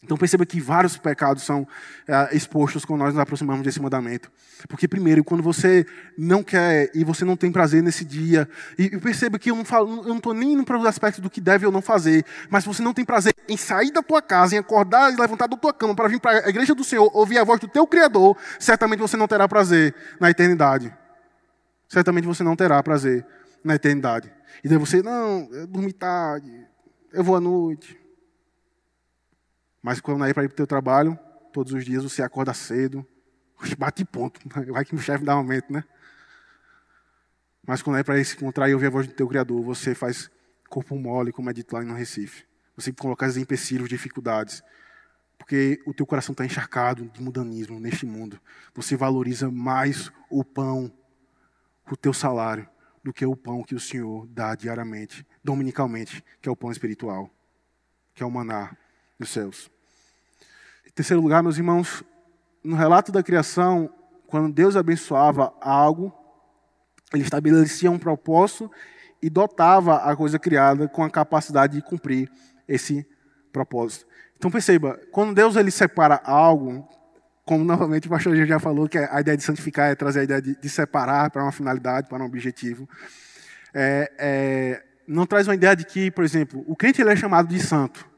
[0.06, 1.68] Então perceba que vários pecados são
[2.08, 4.32] é, expostos quando nós nos aproximamos desse mandamento.
[4.70, 5.84] Porque, primeiro, quando você
[6.16, 10.18] não quer e você não tem prazer nesse dia, e, e perceba que eu não
[10.18, 12.94] estou nem indo para os aspectos do que deve ou não fazer, mas você não
[12.94, 16.08] tem prazer em sair da tua casa, em acordar e levantar da tua cama para
[16.08, 19.28] vir para a igreja do Senhor, ouvir a voz do teu Criador, certamente você não
[19.28, 20.96] terá prazer na eternidade.
[21.90, 23.26] Certamente você não terá prazer
[23.64, 24.32] na eternidade.
[24.64, 26.64] E daí você, não, eu dormi tarde,
[27.12, 28.05] eu vou à noite.
[29.86, 31.16] Mas quando é para ir para o teu trabalho,
[31.54, 33.06] todos os dias você acorda cedo,
[33.78, 34.40] bate ponto,
[34.74, 35.84] vai que o chefe dá um aumento, né?
[37.68, 40.28] Mas quando é para se encontrar e ouvir a voz do teu Criador, você faz
[40.72, 42.48] corpo mole, como é dito lá no Recife.
[42.76, 44.64] Você coloca os empecilhos, dificuldades.
[45.38, 48.40] Porque o teu coração está encharcado de mudanismo neste mundo.
[48.74, 50.92] Você valoriza mais o pão,
[51.92, 52.68] o teu salário,
[53.04, 57.30] do que o pão que o Senhor dá diariamente, dominicalmente, que é o pão espiritual,
[58.16, 58.76] que é o maná
[59.20, 59.75] dos céus.
[60.94, 62.04] Terceiro lugar, meus irmãos,
[62.64, 63.90] no relato da criação,
[64.28, 66.14] quando Deus abençoava algo,
[67.14, 68.72] ele estabelecia um propósito
[69.22, 72.30] e dotava a coisa criada com a capacidade de cumprir
[72.68, 73.08] esse
[73.52, 74.06] propósito.
[74.38, 76.88] Então perceba, quando Deus ele separa algo,
[77.46, 80.42] como novamente o pastor já falou, que a ideia de santificar é trazer a ideia
[80.42, 82.90] de, de separar para uma finalidade, para um objetivo,
[83.74, 87.48] é, é, não traz uma ideia de que, por exemplo, o crente ele é chamado
[87.48, 88.15] de santo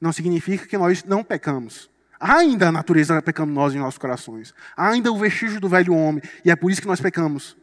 [0.00, 1.90] não significa que nós não pecamos.
[2.18, 4.54] Ainda a natureza pecaminosa em nossos corações.
[4.76, 6.22] Ainda o vestígio do velho homem.
[6.44, 7.56] E é por isso que nós pecamos.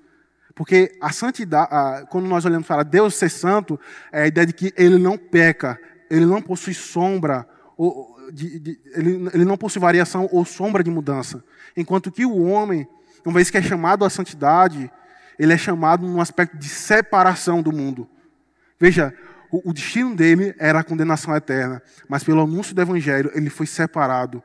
[0.55, 3.79] Porque a santidade, quando nós olhamos para Deus ser santo,
[4.11, 8.79] é a ideia de que ele não peca, ele não possui sombra, ou, de, de,
[8.93, 11.43] ele, ele não possui variação ou sombra de mudança.
[11.75, 12.87] Enquanto que o homem,
[13.25, 14.91] uma vez que é chamado à santidade,
[15.39, 18.07] ele é chamado num aspecto de separação do mundo.
[18.79, 19.11] Veja,
[19.53, 23.67] o, o destino dele era a condenação eterna, mas pelo anúncio do evangelho ele foi
[23.67, 24.41] separado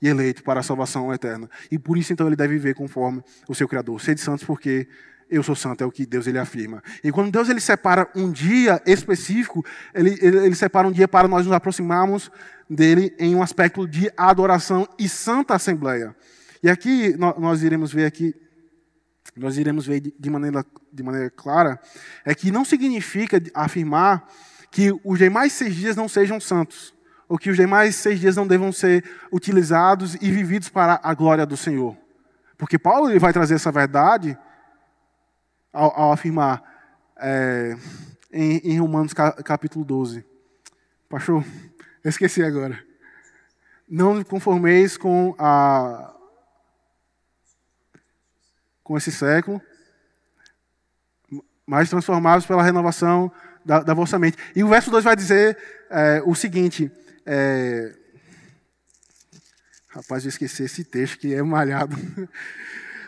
[0.00, 1.48] e eleito para a salvação eterna.
[1.70, 3.98] E por isso então ele deve viver conforme o seu criador.
[3.98, 4.86] Sede santos porque
[5.30, 6.82] eu sou santo, é o que Deus ele afirma.
[7.02, 11.26] E quando Deus ele separa um dia específico, ele, ele, ele, separa um dia para
[11.26, 12.30] nós nos aproximarmos
[12.68, 16.14] dele em um aspecto de adoração e santa assembleia.
[16.62, 18.34] E aqui nós, nós iremos ver aqui
[19.36, 21.80] nós iremos ver de maneira, de maneira clara,
[22.24, 24.26] é que não significa afirmar
[24.70, 26.94] que os demais seis dias não sejam santos,
[27.28, 31.46] ou que os demais seis dias não devam ser utilizados e vividos para a glória
[31.46, 31.96] do Senhor.
[32.58, 34.36] Porque Paulo ele vai trazer essa verdade
[35.72, 36.62] ao, ao afirmar
[37.18, 37.76] é,
[38.32, 40.24] em, em, Romanos capítulo 12.
[41.08, 41.44] Pastor,
[42.04, 42.78] eu esqueci agora.
[43.88, 46.14] Não conformeis com a,
[48.92, 49.58] com esse século,
[51.66, 53.32] mas transformados pela renovação
[53.64, 54.36] da, da vossa mente.
[54.54, 55.56] E o verso 2 vai dizer
[55.88, 56.92] é, o seguinte:
[57.24, 57.94] é,
[59.88, 61.96] rapaz, eu esqueci esse texto que é malhado.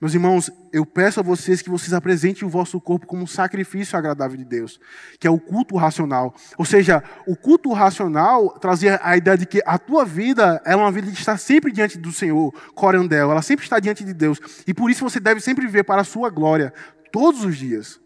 [0.00, 3.98] meus irmãos, eu peço a vocês que vocês apresentem o vosso corpo como um sacrifício
[3.98, 4.80] agradável de Deus,
[5.18, 6.34] que é o culto racional.
[6.56, 10.90] Ou seja, o culto racional trazia a ideia de que a tua vida é uma
[10.90, 14.40] vida de estar sempre diante do Senhor, corandel, ela sempre está diante de Deus.
[14.66, 16.72] E por isso você deve sempre viver para a sua glória,
[17.12, 18.00] todos os dias.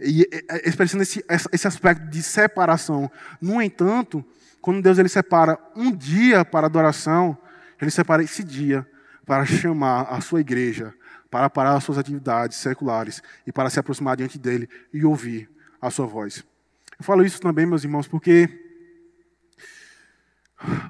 [0.00, 0.26] E
[0.64, 3.10] expressando esse, esse aspecto de separação.
[3.42, 4.24] No entanto,
[4.58, 7.36] quando Deus ele separa um dia para adoração,
[7.78, 8.86] ele separa esse dia
[9.24, 10.94] para chamar a sua igreja,
[11.30, 15.90] para parar as suas atividades seculares e para se aproximar diante dele e ouvir a
[15.90, 16.44] sua voz.
[16.98, 18.48] Eu falo isso também, meus irmãos, porque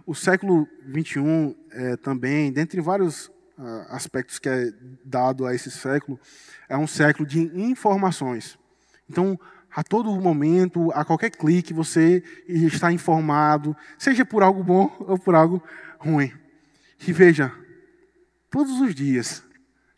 [0.06, 3.26] o século 21 é, também, dentre vários
[3.58, 4.72] uh, aspectos que é
[5.04, 6.20] dado a esse século,
[6.68, 8.58] é um século de informações.
[9.08, 9.38] Então,
[9.74, 15.34] a todo momento, a qualquer clique, você está informado, seja por algo bom ou por
[15.34, 15.62] algo
[15.98, 16.32] ruim.
[17.06, 17.52] E veja,
[18.54, 19.42] Todos os dias,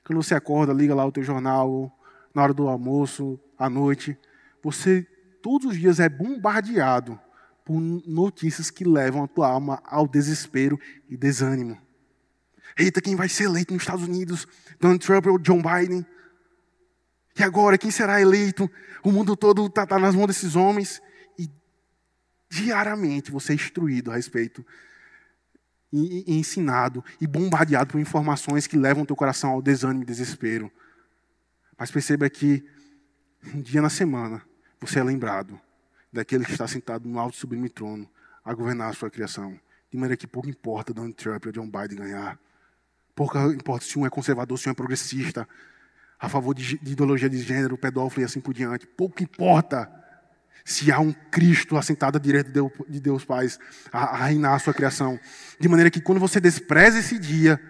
[0.03, 1.95] quando você acorda, liga lá o teu jornal,
[2.35, 4.19] na hora do almoço, à noite,
[4.63, 5.07] você
[5.43, 7.21] todos os dias é bombardeado
[7.67, 11.79] por notícias que levam a tua alma ao desespero e desânimo.
[12.79, 14.49] Eita, quem vai ser eleito nos Estados Unidos?
[14.81, 16.07] Donald Trump ou John Biden?
[17.39, 18.71] E agora, quem será eleito?
[19.05, 21.03] O mundo todo está tá nas mãos desses homens.
[21.39, 21.47] E
[22.49, 24.65] diariamente você é instruído a respeito
[25.93, 30.71] e, e ensinado e bombardeado por informações que levam teu coração ao desânimo e desespero.
[31.79, 32.65] Mas perceba que
[33.55, 34.43] um dia na semana
[34.81, 35.61] você é lembrado
[36.13, 38.09] daquele que está sentado no alto e sublime trono
[38.45, 39.59] a governar a sua criação.
[39.91, 42.39] De maneira que pouco importa Donald Trump ou John Biden ganhar.
[43.15, 45.49] Pouco importa se um é conservador, se um é progressista,
[46.19, 48.87] a favor de, de ideologia de gênero, pedófilo e assim por diante.
[48.87, 49.91] Pouco importa
[50.67, 52.51] se há um Cristo assentado à direita
[52.89, 53.47] de Deus Pai
[53.93, 55.17] a, reinar a sua criação.
[55.61, 57.61] De maneira que quando você despreza esse dia,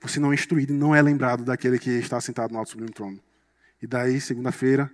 [0.00, 3.20] você não é instruído, não é lembrado daquele que está sentado no alto sublime trono.
[3.80, 4.92] E daí, segunda-feira,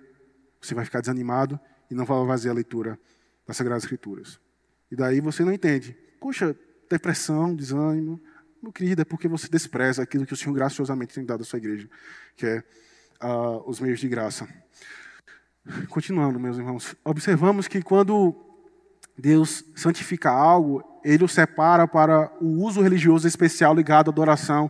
[0.61, 1.59] você vai ficar desanimado
[1.89, 2.99] e não vai fazer a leitura
[3.47, 4.39] das Sagradas Escrituras.
[4.91, 5.97] E daí você não entende.
[6.19, 6.55] Poxa,
[6.87, 8.21] depressão, desânimo.
[8.61, 11.57] Meu querido, é porque você despreza aquilo que o Senhor graciosamente tem dado à sua
[11.57, 11.89] igreja,
[12.37, 12.63] que é
[13.23, 14.47] uh, os meios de graça.
[15.87, 18.35] Continuando, meus irmãos, observamos que quando
[19.17, 24.69] Deus santifica algo, ele o separa para o uso religioso especial ligado à adoração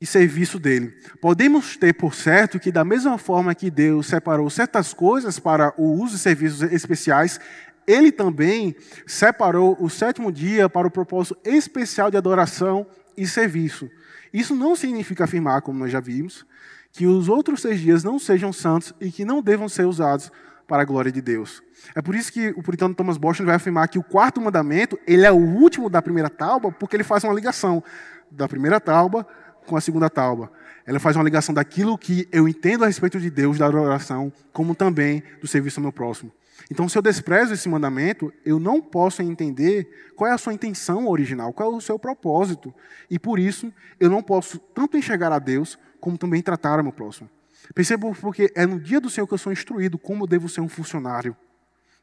[0.00, 0.92] e serviço dele.
[1.20, 6.00] Podemos ter por certo que, da mesma forma que Deus separou certas coisas para o
[6.00, 7.40] uso e serviços especiais,
[7.84, 12.86] ele também separou o sétimo dia para o propósito especial de adoração
[13.16, 13.90] e serviço.
[14.32, 16.46] Isso não significa afirmar, como nós já vimos,
[16.94, 20.30] que os outros seis dias não sejam santos e que não devam ser usados
[20.66, 21.60] para a glória de Deus.
[21.92, 25.26] É por isso que o puritano Thomas Boston vai afirmar que o quarto mandamento ele
[25.26, 27.82] é o último da primeira tauba, porque ele faz uma ligação
[28.30, 29.26] da primeira tauba
[29.66, 30.52] com a segunda tauba.
[30.86, 34.72] Ele faz uma ligação daquilo que eu entendo a respeito de Deus, da adoração, como
[34.74, 36.30] também do serviço ao meu próximo.
[36.70, 41.08] Então, se eu desprezo esse mandamento, eu não posso entender qual é a sua intenção
[41.08, 42.72] original, qual é o seu propósito.
[43.10, 46.92] E por isso, eu não posso tanto enxergar a Deus, como também tratar o meu
[46.92, 47.30] próximo.
[47.74, 50.68] Percebo porque é no dia do Senhor que eu sou instruído como devo ser um
[50.68, 51.34] funcionário,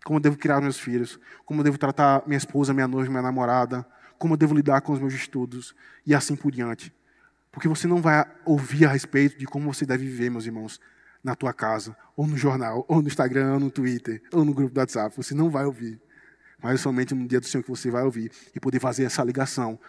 [0.04, 3.86] como devo criar meus filhos, como devo tratar minha esposa, minha noiva, minha namorada,
[4.18, 6.92] como devo lidar com os meus estudos e assim por diante.
[7.52, 10.82] Porque você não vai ouvir a respeito de como você deve viver, meus irmãos,
[11.24, 14.74] na tua casa, ou no jornal, ou no Instagram, ou no Twitter, ou no grupo
[14.74, 15.16] do WhatsApp.
[15.16, 16.02] Você não vai ouvir.
[16.60, 19.24] Mas é somente no dia do Senhor que você vai ouvir e poder fazer essa
[19.24, 19.80] ligação,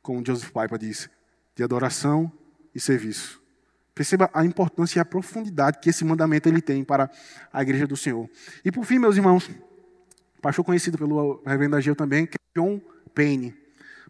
[0.00, 1.10] como Joseph Piper disse,
[1.54, 2.32] de adoração
[2.74, 3.40] e serviço.
[3.94, 7.10] Perceba a importância e a profundidade que esse mandamento ele tem para
[7.52, 8.28] a igreja do Senhor.
[8.64, 9.50] E por fim, meus irmãos,
[10.40, 12.80] pastor conhecido pelo reverendo Ageu também, que é John
[13.14, 13.54] Payne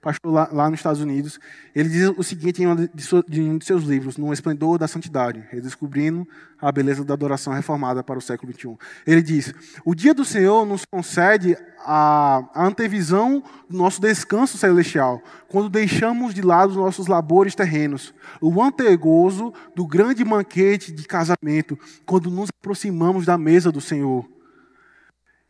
[0.00, 1.38] pastor lá, lá, nos Estados Unidos,
[1.74, 2.90] ele diz o seguinte em um de,
[3.28, 6.26] de, um de seus livros, No Esplendor da Santidade, redescobrindo
[6.60, 8.76] a beleza da adoração reformada para o século XXI.
[9.06, 9.52] Ele diz:
[9.84, 16.32] O dia do Senhor nos concede a, a antevisão do nosso descanso celestial, quando deixamos
[16.34, 22.48] de lado os nossos labores terrenos, o antegozo do grande banquete de casamento, quando nos
[22.58, 24.26] aproximamos da mesa do Senhor.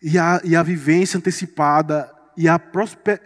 [0.03, 2.61] E a, e a vivência antecipada e a,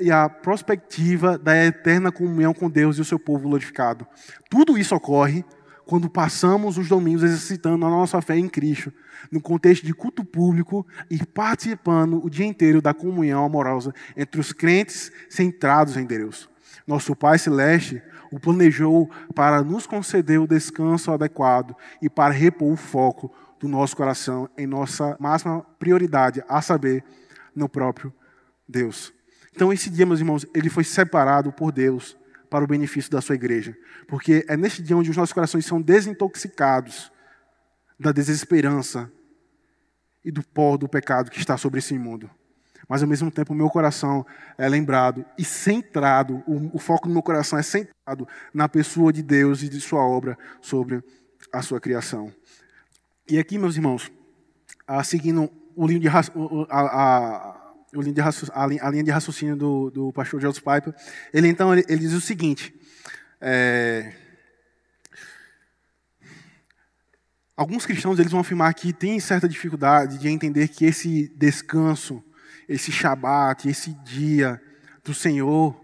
[0.01, 4.07] e a perspectiva da eterna comunhão com Deus e o seu povo glorificado.
[4.51, 5.45] Tudo isso ocorre
[5.87, 8.93] quando passamos os domingos exercitando a nossa fé em Cristo,
[9.31, 14.53] no contexto de culto público e participando o dia inteiro da comunhão amorosa entre os
[14.53, 16.49] crentes centrados em Deus.
[16.87, 22.77] Nosso Pai Celeste o planejou para nos conceder o descanso adequado e para repor o
[22.77, 27.05] foco do nosso coração em nossa máxima prioridade, a saber,
[27.55, 28.13] no próprio
[28.69, 29.13] Deus.
[29.55, 32.17] Então, esse dia, meus irmãos, ele foi separado por Deus
[32.51, 33.77] para o benefício da sua igreja.
[34.07, 37.11] Porque é neste dia onde os nossos corações são desintoxicados
[37.99, 39.11] da desesperança
[40.25, 42.31] e do pó do pecado que está sobre esse mundo.
[42.89, 44.27] Mas ao mesmo tempo o meu coração
[44.59, 49.23] é lembrado e centrado, o, o foco do meu coração é centrado na pessoa de
[49.23, 51.03] Deus e de sua obra sobre
[51.53, 52.33] a sua criação.
[53.29, 54.13] E aqui, meus irmãos,
[54.87, 56.21] ah, seguindo o livro de a,
[56.71, 57.64] a,
[58.03, 60.95] linha de a, linha de raciocínio do, do pastor Joseph Piper,
[61.33, 62.75] ele então ele, ele diz o seguinte:
[63.41, 64.13] é,
[67.57, 72.23] alguns cristãos eles vão afirmar que tem certa dificuldade de entender que esse descanso,
[72.69, 74.61] esse Shabat, esse dia
[75.05, 75.79] do Senhor,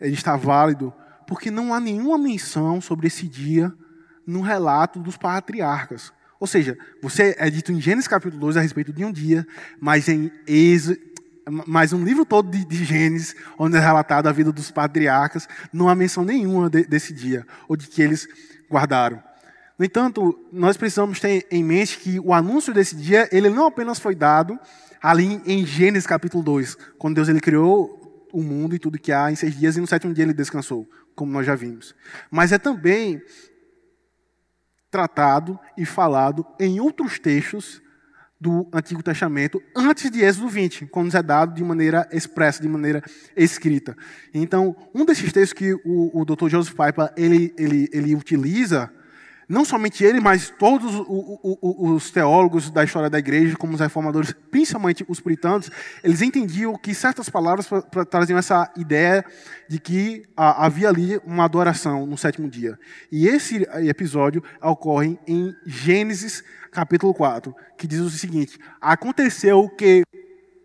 [0.00, 0.92] ele está válido,
[1.26, 3.72] porque não há nenhuma menção sobre esse dia
[4.26, 6.12] no relato dos patriarcas.
[6.38, 9.46] Ou seja, você é dito em Gênesis capítulo 2 a respeito de um dia,
[9.78, 10.98] mas em Êxodo
[11.48, 15.88] mas um livro todo de, de Gênesis, onde é relatada a vida dos patriarcas, não
[15.88, 18.28] há menção nenhuma de, desse dia, ou de que eles
[18.70, 19.22] guardaram.
[19.78, 23.98] No entanto, nós precisamos ter em mente que o anúncio desse dia, ele não apenas
[23.98, 24.58] foi dado
[25.02, 29.32] ali em Gênesis capítulo 2, quando Deus ele criou o mundo e tudo que há
[29.32, 31.94] em seis dias, e no sétimo dia ele descansou, como nós já vimos.
[32.30, 33.22] Mas é também
[34.90, 37.80] tratado e falado em outros textos
[38.40, 42.68] do Antigo Testamento, antes de Êxodo 20, quando nos é dado de maneira expressa, de
[42.68, 43.02] maneira
[43.36, 43.94] escrita.
[44.32, 46.48] Então, um desses textos que o, o Dr.
[46.48, 48.90] Joseph Piper ele, ele, ele utiliza
[49.50, 51.04] não somente ele, mas todos
[51.50, 55.68] os teólogos da história da igreja, como os reformadores, principalmente os puritanos,
[56.04, 57.68] eles entendiam que certas palavras
[58.08, 59.24] traziam essa ideia
[59.68, 62.78] de que havia ali uma adoração no sétimo dia.
[63.10, 70.04] E esse episódio ocorre em Gênesis capítulo 4, que diz o seguinte: Aconteceu que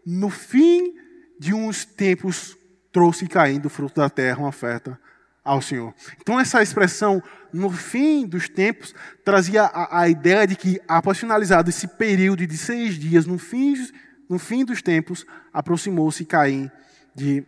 [0.06, 0.94] no fim
[1.40, 2.56] de uns tempos
[2.92, 5.00] trouxe caindo o fruto da terra uma oferta
[5.46, 5.94] ao Senhor.
[6.20, 7.22] Então, essa expressão,
[7.54, 12.58] no fim dos tempos, trazia a, a ideia de que, após finalizado esse período de
[12.58, 13.76] seis dias, no fim,
[14.28, 15.24] no fim dos tempos,
[15.54, 16.70] aproximou-se Caim
[17.14, 17.46] de,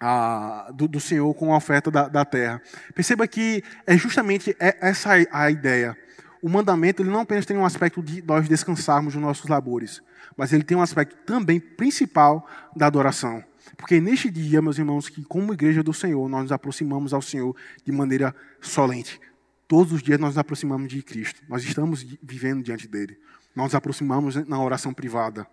[0.00, 2.60] a, do, do, Senhor com a oferta da, da, terra.
[2.92, 5.96] Perceba que é justamente essa a ideia.
[6.42, 10.02] O mandamento ele não apenas tem um aspecto de nós descansarmos dos nossos labores,
[10.36, 12.44] mas ele tem um aspecto também principal
[12.74, 13.44] da adoração.
[13.76, 17.56] Porque neste dia, meus irmãos, que como igreja do Senhor, nós nos aproximamos ao Senhor
[17.84, 19.20] de maneira solente.
[19.66, 21.42] Todos os dias nós nos aproximamos de Cristo.
[21.48, 23.16] Nós estamos vivendo diante dele.
[23.54, 25.46] Nós nos aproximamos na oração privada.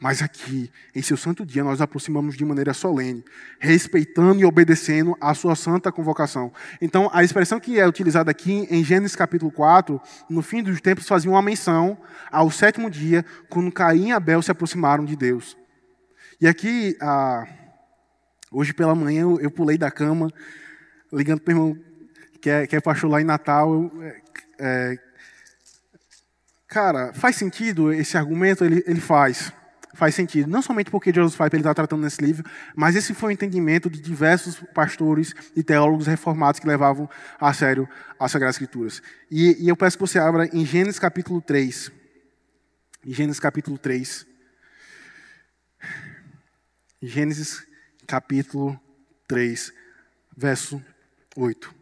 [0.00, 3.24] Mas aqui, em seu santo dia, nós nos aproximamos de maneira solene,
[3.58, 6.52] respeitando e obedecendo à sua santa convocação.
[6.80, 10.00] Então, a expressão que é utilizada aqui em Gênesis capítulo 4,
[10.30, 11.98] no fim dos tempos, fazia uma menção
[12.30, 15.57] ao sétimo dia, quando Caim e Abel se aproximaram de Deus.
[16.40, 17.48] E aqui, ah,
[18.52, 20.32] hoje pela manhã, eu, eu, pulei da cama,
[21.12, 21.78] ligando para o irmão
[22.40, 23.74] que é, que é pastor lá em Natal.
[23.74, 24.20] Eu, é,
[24.60, 24.98] é,
[26.68, 28.64] cara, faz sentido esse argumento?
[28.64, 29.52] Ele, ele faz.
[29.94, 30.48] Faz sentido.
[30.48, 34.00] Não somente porque Joseph Piper está tratando nesse livro, mas esse foi o entendimento de
[34.00, 37.10] diversos pastores e teólogos reformados que levavam
[37.40, 39.02] a sério as Sagradas Escrituras.
[39.28, 41.90] E, e eu peço que você abra em Gênesis capítulo 3.
[43.04, 44.37] Em Gênesis capítulo 3.
[47.00, 47.64] Gênesis
[48.06, 48.78] capítulo
[49.28, 49.72] 3,
[50.36, 50.82] verso
[51.36, 51.72] 8.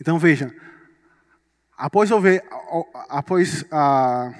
[0.00, 0.52] Então veja,
[1.76, 2.44] após houver,
[3.08, 4.32] após ah,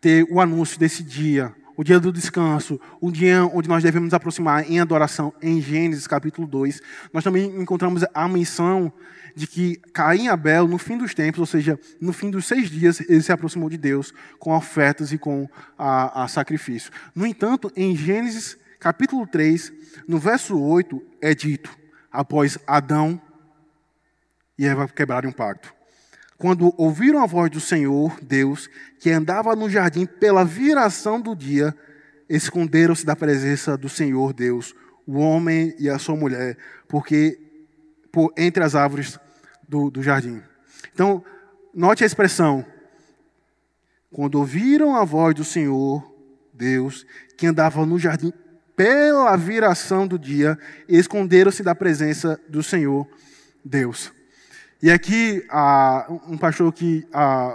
[0.00, 4.14] ter o anúncio desse dia, o dia do descanso, o dia onde nós devemos nos
[4.14, 8.92] aproximar em adoração, em Gênesis capítulo 2, nós também encontramos a menção
[9.36, 12.68] de que Caim e Abel, no fim dos tempos, ou seja, no fim dos seis
[12.68, 15.48] dias, ele se aproximou de Deus com ofertas e com
[15.78, 16.90] a, a sacrifício.
[17.14, 19.72] No entanto, em Gênesis capítulo 3,
[20.08, 21.70] no verso 8, é dito,
[22.10, 23.22] após Adão
[24.58, 25.77] e Eva quebrarem um pacto.
[26.38, 28.70] Quando ouviram a voz do Senhor, Deus,
[29.00, 31.74] que andava no jardim pela viração do dia,
[32.28, 34.72] esconderam-se da presença do Senhor Deus,
[35.04, 37.40] o homem e a sua mulher, porque
[38.12, 39.18] por entre as árvores
[39.68, 40.40] do, do jardim.
[40.94, 41.24] Então,
[41.74, 42.64] note a expressão.
[44.12, 46.08] Quando ouviram a voz do Senhor,
[46.54, 47.04] Deus,
[47.36, 48.32] que andava no jardim
[48.76, 50.56] pela viração do dia,
[50.88, 53.08] esconderam-se da presença do Senhor,
[53.64, 54.12] Deus.
[54.80, 55.44] E aqui,
[56.28, 57.06] um pastor que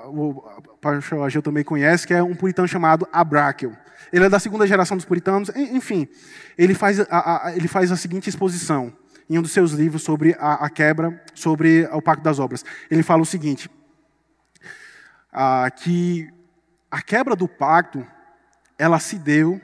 [0.08, 0.44] o
[0.82, 3.72] pastor Ageu também conhece, que é um puritano chamado Abrakel.
[4.12, 5.50] Ele é da segunda geração dos puritanos.
[5.56, 6.08] Enfim,
[6.58, 7.06] ele faz a,
[7.48, 8.94] a, ele faz a seguinte exposição
[9.30, 12.66] em um dos seus livros sobre a, a quebra, sobre o Pacto das Obras.
[12.92, 13.70] Ele fala o seguinte,
[15.78, 16.30] que
[16.92, 18.06] a quebra do pacto,
[18.78, 19.60] ela se deu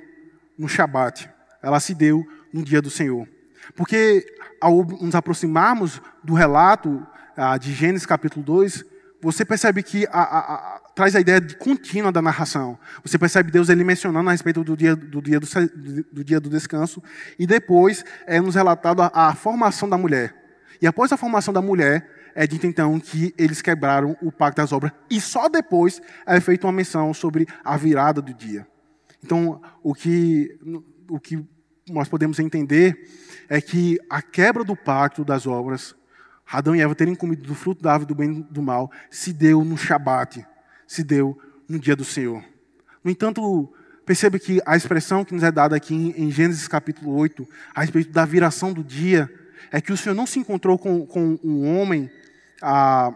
[0.57, 1.29] no Shabat,
[1.61, 3.27] ela se deu no dia do Senhor.
[3.75, 4.25] Porque
[4.59, 7.18] ao nos aproximarmos do relato ah,
[7.59, 8.83] de Gênesis capítulo 2,
[9.21, 12.77] você percebe que a, a, a, traz a ideia de contínua da narração.
[13.03, 15.47] Você percebe Deus ele mencionando a respeito do dia do, dia do,
[16.11, 17.03] do dia do descanso,
[17.37, 20.35] e depois é nos relatado a, formação da mulher.
[20.81, 24.71] E após a formação da mulher, é dito então que eles quebraram o pacto das
[24.71, 28.65] obras, e só depois é feita uma menção sobre a virada do dia.
[29.21, 30.57] Então, o que,
[31.09, 31.45] o que
[31.89, 32.97] nós podemos entender
[33.49, 35.93] é que a quebra do pacto das obras
[36.51, 39.31] Adão e Eva terem comido do fruto da árvore do bem e do mal se
[39.31, 40.45] deu no Shabat,
[40.87, 41.37] se deu
[41.67, 42.43] no dia do Senhor.
[43.03, 43.71] No entanto,
[44.05, 48.11] perceba que a expressão que nos é dada aqui em Gênesis capítulo 8, a respeito
[48.11, 49.31] da viração do dia,
[49.71, 52.09] é que o Senhor não se encontrou com, com um homem
[52.61, 53.13] a,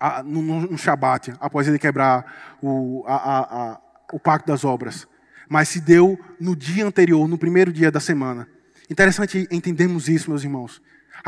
[0.00, 3.80] a, no, no Shabat, após ele quebrar o, a,
[4.12, 5.06] o pacto das obras,
[5.48, 8.48] mas se deu no dia anterior, no primeiro dia da semana.
[8.90, 10.80] Interessante entendermos isso, meus irmãos.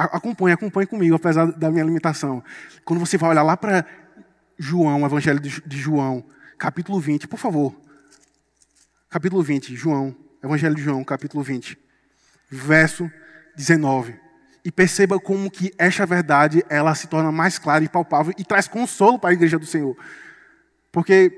[0.05, 2.43] Acompanhe, acompanhe comigo, apesar da minha limitação.
[2.85, 3.85] Quando você vai olhar lá para
[4.59, 6.25] João, o Evangelho de João,
[6.59, 7.75] capítulo 20, por favor.
[9.09, 11.77] Capítulo 20, João, Evangelho de João, capítulo 20,
[12.51, 13.11] verso
[13.57, 14.15] 19.
[14.65, 18.69] E perceba como que esta verdade ela se torna mais clara e palpável e traz
[18.69, 19.97] consolo para a igreja do Senhor.
[20.93, 21.33] Porque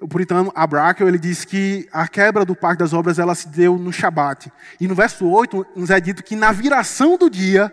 [0.00, 3.78] o puritano Abrakel, ele diz que a quebra do pacto das obras ela se deu
[3.78, 4.52] no Shabat.
[4.80, 7.72] E no verso 8 nos é dito que na viração do dia,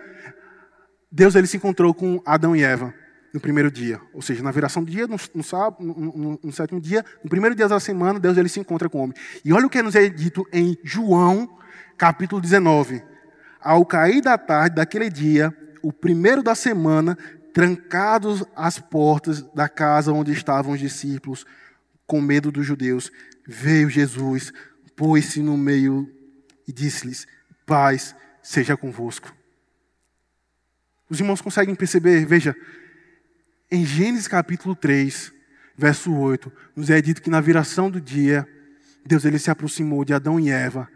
[1.11, 2.93] Deus ele se encontrou com Adão e Eva
[3.33, 3.99] no primeiro dia.
[4.13, 7.29] Ou seja, na viração do dia, no, no, sábado, no, no, no, sétimo dia, no
[7.29, 9.15] primeiro dia da semana, Deus ele se encontra com o homem.
[9.43, 11.57] E olha o que nos é dito em João,
[11.97, 13.03] capítulo 19.
[13.61, 17.17] Ao cair da tarde daquele dia, o primeiro da semana,
[17.53, 21.45] trancados as portas da casa onde estavam os discípulos,
[22.05, 23.11] com medo dos judeus,
[23.47, 24.51] veio Jesus,
[24.95, 26.09] pôs-se no meio
[26.67, 27.27] e disse-lhes:
[27.65, 29.38] Paz seja convosco.
[31.09, 32.25] Os irmãos conseguem perceber?
[32.25, 32.55] Veja,
[33.71, 35.33] em Gênesis capítulo 3,
[35.75, 38.47] verso 8, nos é dito que na viração do dia,
[39.05, 40.87] Deus ele se aproximou de Adão e Eva.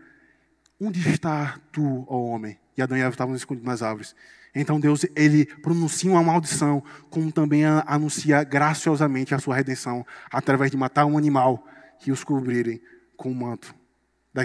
[0.80, 2.60] Onde está tu, ó homem?
[2.78, 4.16] E Adão e Eva estavam escondidos nas árvores.
[4.54, 10.78] Então Deus ele pronuncia uma maldição, como também anuncia graciosamente a sua redenção através de
[10.78, 11.68] matar um animal
[12.06, 12.82] e os cobrirem
[13.16, 13.74] com o manto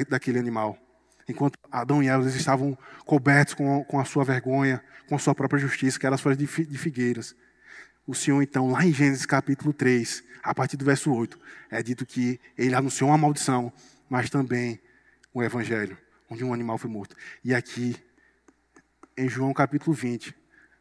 [0.09, 0.79] daquele animal.
[1.29, 5.61] Enquanto Adão e Eva estavam cobertos com, com a sua vergonha, com a sua própria
[5.61, 7.35] justiça, que eram as folhas de figueiras
[8.09, 11.39] o Senhor, então, lá em Gênesis capítulo 3, a partir do verso 8,
[11.71, 13.71] é dito que ele anunciou uma maldição,
[14.09, 14.81] mas também
[15.35, 15.99] o evangelho,
[16.31, 17.15] onde um animal foi morto.
[17.45, 17.95] E aqui,
[19.15, 20.35] em João capítulo 20,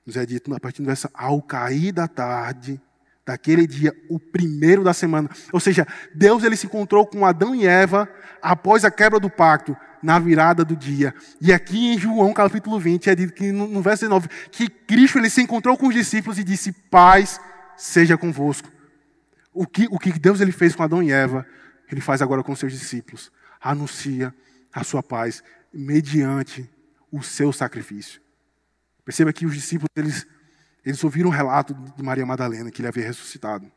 [0.05, 2.79] nos é dito, a partir do verso, ao cair da tarde,
[3.27, 5.29] daquele dia, o primeiro da semana.
[5.51, 8.09] Ou seja, Deus ele se encontrou com Adão e Eva
[8.41, 11.13] após a quebra do pacto na virada do dia.
[11.41, 15.29] E aqui em João capítulo 20 é dito que no, verso 19 que Cristo ele
[15.29, 17.37] se encontrou com os discípulos e disse: "Paz
[17.75, 18.71] seja convosco".
[19.53, 21.45] O que o que Deus ele fez com Adão e Eva,
[21.91, 23.29] ele faz agora com seus discípulos.
[23.59, 24.33] Anuncia
[24.71, 26.69] a sua paz mediante
[27.11, 28.21] o seu sacrifício.
[29.03, 30.25] Perceba que os discípulos eles
[30.87, 33.69] eles ouviram um relato de Maria Madalena que ele havia ressuscitado.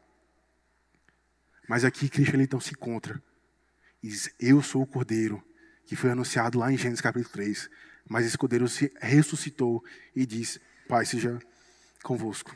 [1.69, 3.21] Mas aqui Cristo ele então se encontra
[4.01, 5.43] e diz: Eu sou o Cordeiro
[5.85, 7.69] que foi anunciado lá em Gênesis capítulo 3.
[8.09, 9.85] Mas esse cordeiro se ressuscitou
[10.15, 11.37] e disse: Pai, seja
[12.03, 12.55] convosco.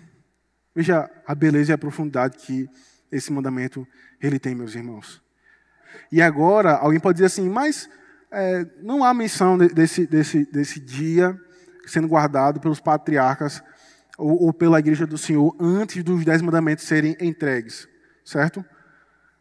[0.72, 2.68] Veja a beleza e a profundidade que
[3.10, 3.86] esse mandamento
[4.20, 5.20] ele tem, meus irmãos.
[6.12, 7.88] E agora, alguém pode dizer assim, mas
[8.30, 11.38] é, não há menção desse, desse, desse dia
[11.86, 13.62] sendo guardado pelos patriarcas
[14.18, 17.88] ou, ou pela igreja do Senhor antes dos dez mandamentos serem entregues,
[18.24, 18.64] certo?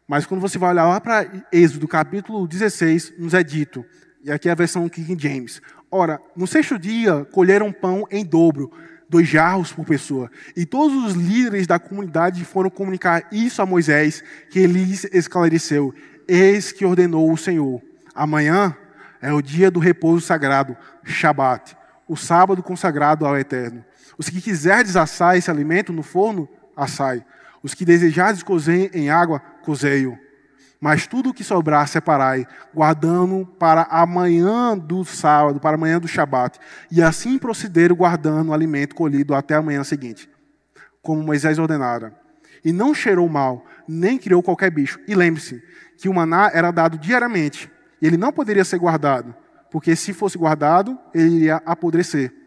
[0.06, 3.84] Mas quando você vai olhar lá para Êxodo, capítulo 16, nos é dito,
[4.22, 8.70] e aqui é a versão King James: Ora, no sexto dia colheram pão em dobro,
[9.08, 10.30] dois jarros por pessoa.
[10.56, 15.94] E todos os líderes da comunidade foram comunicar isso a Moisés, que ele esclareceu:
[16.28, 17.82] Eis que ordenou o Senhor.
[18.14, 18.76] Amanhã
[19.20, 23.84] é o dia do repouso sagrado, Shabat, o sábado consagrado ao Eterno.
[24.16, 27.24] Os que quiserem assar esse alimento no forno, assai.
[27.62, 30.18] Os que desejardes cozer em água, cozei-o.
[30.80, 36.58] Mas tudo o que sobrar, separai, guardando para amanhã do sábado, para amanhã do Shabat.
[36.90, 40.28] E assim procederam guardando o alimento colhido até a manhã seguinte,
[41.00, 42.14] como Moisés ordenara.
[42.62, 45.00] E não cheirou mal, nem criou qualquer bicho.
[45.08, 45.62] E lembre-se
[45.96, 47.70] que o maná era dado diariamente,
[48.02, 49.34] e ele não poderia ser guardado,
[49.70, 52.43] porque se fosse guardado, ele iria apodrecer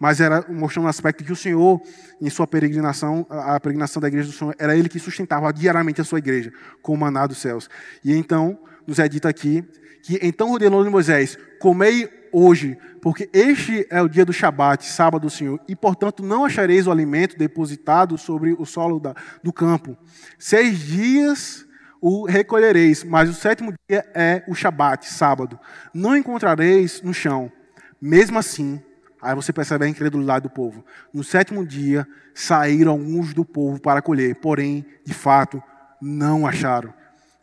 [0.00, 1.78] mas era mostrando um aspecto que o Senhor,
[2.18, 6.04] em sua peregrinação, a peregrinação da igreja do Senhor, era ele que sustentava diariamente a
[6.04, 7.68] sua igreja, com o maná dos céus.
[8.02, 9.62] E então, nos é dito aqui,
[10.02, 15.30] que então ordenou Moisés, comei hoje, porque este é o dia do Shabat, sábado do
[15.30, 19.98] Senhor, e portanto não achareis o alimento depositado sobre o solo da, do campo.
[20.38, 21.66] Seis dias
[22.00, 25.60] o recolhereis, mas o sétimo dia é o Shabat, sábado.
[25.92, 27.52] Não encontrareis no chão.
[28.00, 28.80] Mesmo assim,
[29.20, 30.84] Aí você percebe a incredulidade do povo.
[31.12, 35.62] No sétimo dia saíram alguns do povo para colher, porém, de fato,
[36.00, 36.92] não acharam.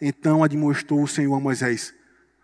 [0.01, 1.93] Então admoestou o Senhor a Moisés: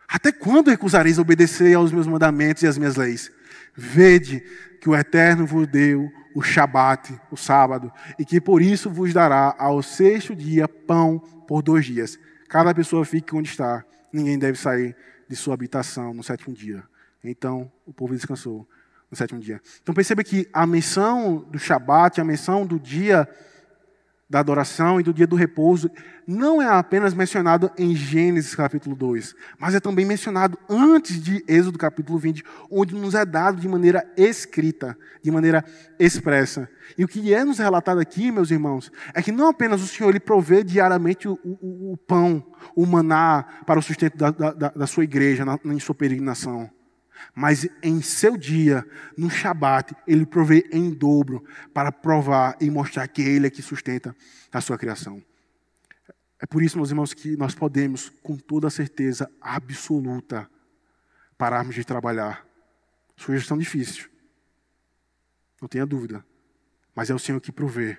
[0.07, 3.31] Até quando recusareis obedecer aos meus mandamentos e às minhas leis?
[3.75, 4.43] Vede
[4.79, 9.55] que o Eterno vos deu o Shabat, o sábado, e que por isso vos dará
[9.57, 12.19] ao sexto dia pão por dois dias.
[12.49, 14.95] Cada pessoa fique onde está, ninguém deve sair
[15.27, 16.83] de sua habitação no sétimo dia.
[17.23, 18.67] Então o povo descansou
[19.13, 19.61] no sétimo dia.
[19.81, 23.29] Então perceba que a menção do Shabat, a menção do dia
[24.27, 25.91] da adoração e do dia do repouso,
[26.25, 31.77] não é apenas mencionado em Gênesis capítulo 2, mas é também mencionado antes de Êxodo
[31.77, 35.63] capítulo 20, onde nos é dado de maneira escrita, de maneira
[35.99, 36.67] expressa.
[36.97, 40.09] E o que é nos relatado aqui, meus irmãos, é que não apenas o Senhor
[40.09, 42.43] ele provê diariamente o, o, o pão,
[42.75, 46.71] o maná para o sustento da, da, da sua igreja na, em sua peregrinação,
[47.35, 48.85] mas em seu dia,
[49.17, 51.43] no Shabat, ele provê em dobro
[51.73, 54.15] para provar e mostrar que ele é que sustenta
[54.51, 55.23] a sua criação.
[56.39, 60.49] É por isso, meus irmãos, que nós podemos, com toda certeza absoluta,
[61.37, 62.45] pararmos de trabalhar.
[63.15, 64.09] Sugestão difícil.
[65.61, 66.25] Não tenha dúvida.
[66.93, 67.97] Mas é o Senhor que provê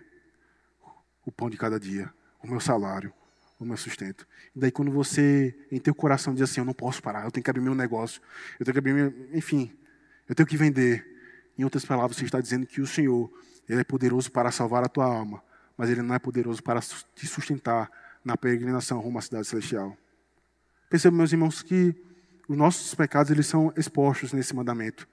[1.24, 2.12] o pão de cada dia,
[2.42, 3.12] o meu salário,
[3.64, 4.26] o meu sustento.
[4.54, 7.42] E daí quando você, em teu coração, diz assim, eu não posso parar, eu tenho
[7.42, 8.20] que abrir meu negócio,
[8.58, 9.12] eu tenho que abrir meu...
[9.32, 9.72] Enfim,
[10.28, 11.04] eu tenho que vender.
[11.58, 13.30] Em outras palavras, você está dizendo que o Senhor,
[13.68, 15.42] Ele é poderoso para salvar a tua alma,
[15.76, 17.90] mas Ele não é poderoso para te sustentar
[18.24, 19.96] na peregrinação rumo à cidade celestial.
[20.88, 21.94] Percebam, meus irmãos, que
[22.48, 25.08] os nossos pecados eles são expostos nesse mandamento.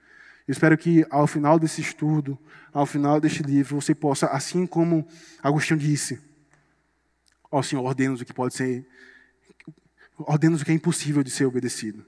[0.46, 2.38] Eu espero que ao final desse estudo,
[2.72, 5.06] ao final deste livro, você possa, assim como
[5.42, 6.20] Agostinho disse,
[7.52, 8.86] ó oh, Senhor, ordena o que pode ser,
[10.18, 12.04] ordena o que é impossível de ser obedecido,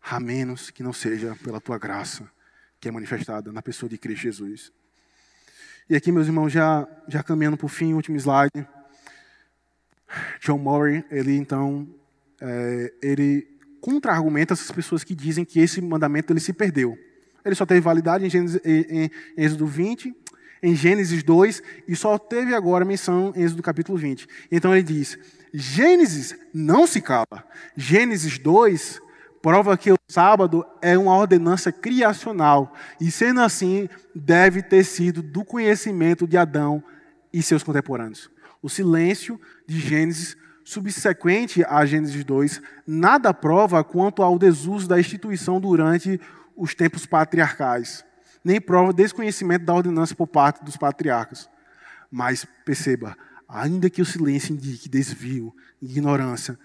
[0.00, 2.30] a menos que não seja pela tua graça,
[2.78, 4.72] que é manifestada na pessoa de Cristo Jesus.
[5.90, 8.66] E aqui, meus irmãos, já, já caminhando para o fim, último slide.
[10.40, 11.92] John Murray, ele então,
[12.40, 13.48] é, ele
[13.80, 16.96] contra-argumenta essas pessoas que dizem que esse mandamento ele se perdeu.
[17.44, 20.14] Ele só teve validade em, Gênesis, em, em Êxodo 20,
[20.64, 24.26] em Gênesis 2, e só teve agora menção em Êxodo capítulo 20.
[24.50, 25.18] Então ele diz:
[25.52, 27.44] Gênesis não se cala.
[27.76, 29.02] Gênesis 2
[29.42, 35.44] prova que o sábado é uma ordenança criacional, e sendo assim, deve ter sido do
[35.44, 36.82] conhecimento de Adão
[37.30, 38.30] e seus contemporâneos.
[38.62, 40.34] O silêncio de Gênesis
[40.64, 46.18] subsequente a Gênesis 2, nada prova quanto ao desuso da instituição durante
[46.56, 48.02] os tempos patriarcais,
[48.44, 51.48] nem prova desconhecimento da ordenança por parte dos patriarcas.
[52.10, 53.16] Mas perceba,
[53.48, 56.58] ainda que o silêncio indique desvio, ignorância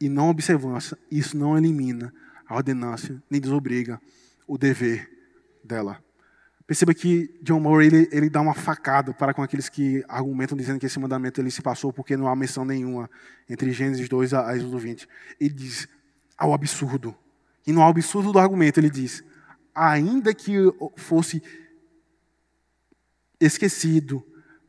[0.00, 2.12] e não observância, isso não elimina
[2.46, 4.00] a ordenança nem desobriga
[4.46, 5.10] o dever
[5.64, 5.98] dela.
[6.66, 10.80] Perceba que John Moore ele, ele dá uma facada para com aqueles que argumentam dizendo
[10.80, 13.08] que esse mandamento ele se passou porque não há menção nenhuma
[13.48, 15.08] entre Gênesis 2 a Êxodo 20.
[15.40, 15.88] Ele diz
[16.36, 17.16] ao absurdo.
[17.64, 19.22] E no absurdo do argumento ele diz:
[19.76, 20.56] ainda que
[20.96, 21.42] fosse
[23.38, 24.24] esquecido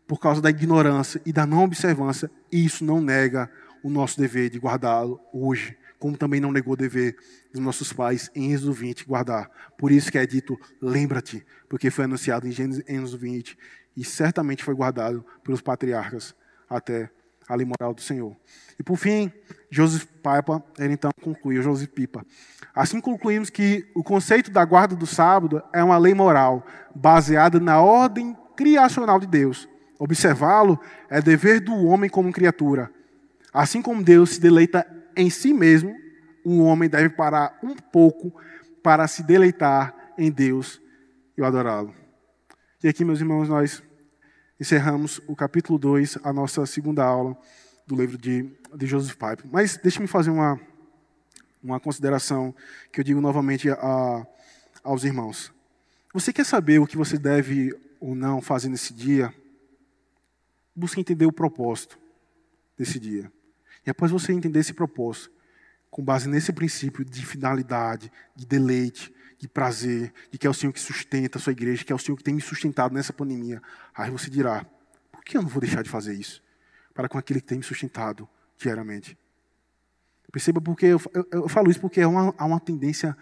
[0.05, 3.49] por causa da ignorância e da não observância, isso não nega
[3.83, 7.15] o nosso dever de guardá-lo hoje como também não negou o dever
[7.51, 9.49] dos nossos pais em Êxodo 20 guardar.
[9.77, 13.57] Por isso que é dito, lembra-te, porque foi anunciado em Êxodo 20
[13.95, 16.35] e certamente foi guardado pelos patriarcas
[16.69, 17.09] até
[17.47, 18.35] a lei moral do Senhor.
[18.79, 19.31] E por fim,
[19.69, 22.25] Joseph Pipa, ele então concluiu, Joseph Pipa.
[22.75, 27.81] Assim concluímos que o conceito da guarda do sábado é uma lei moral baseada na
[27.81, 29.67] ordem criacional de Deus.
[29.99, 30.79] Observá-lo
[31.09, 32.91] é dever do homem como criatura.
[33.53, 34.85] Assim como Deus se deleita
[35.15, 35.95] em si mesmo,
[36.45, 38.31] o homem deve parar um pouco
[38.83, 40.79] para se deleitar em Deus
[41.37, 41.93] e adorá-lo.
[42.83, 43.81] E aqui, meus irmãos, nós
[44.59, 47.37] encerramos o capítulo 2, a nossa segunda aula
[47.85, 49.47] do livro de, de Joseph Pipe.
[49.51, 50.59] Mas deixe-me fazer uma,
[51.63, 52.53] uma consideração
[52.91, 54.27] que eu digo novamente a,
[54.83, 55.53] aos irmãos.
[56.13, 59.33] Você quer saber o que você deve ou não fazer nesse dia?
[60.75, 61.99] Busque entender o propósito
[62.77, 63.31] desse dia.
[63.85, 65.31] E após você entender esse propósito,
[65.89, 70.73] com base nesse princípio de finalidade, de deleite, de prazer, de que é o Senhor
[70.73, 73.61] que sustenta a sua igreja, que é o Senhor que tem me sustentado nessa pandemia,
[73.95, 74.65] aí você dirá:
[75.11, 76.43] por que eu não vou deixar de fazer isso?
[76.93, 78.27] Para com aquele que tem me sustentado
[78.57, 79.17] diariamente.
[80.31, 83.15] Perceba porque eu, eu, eu falo isso porque há uma, há uma tendência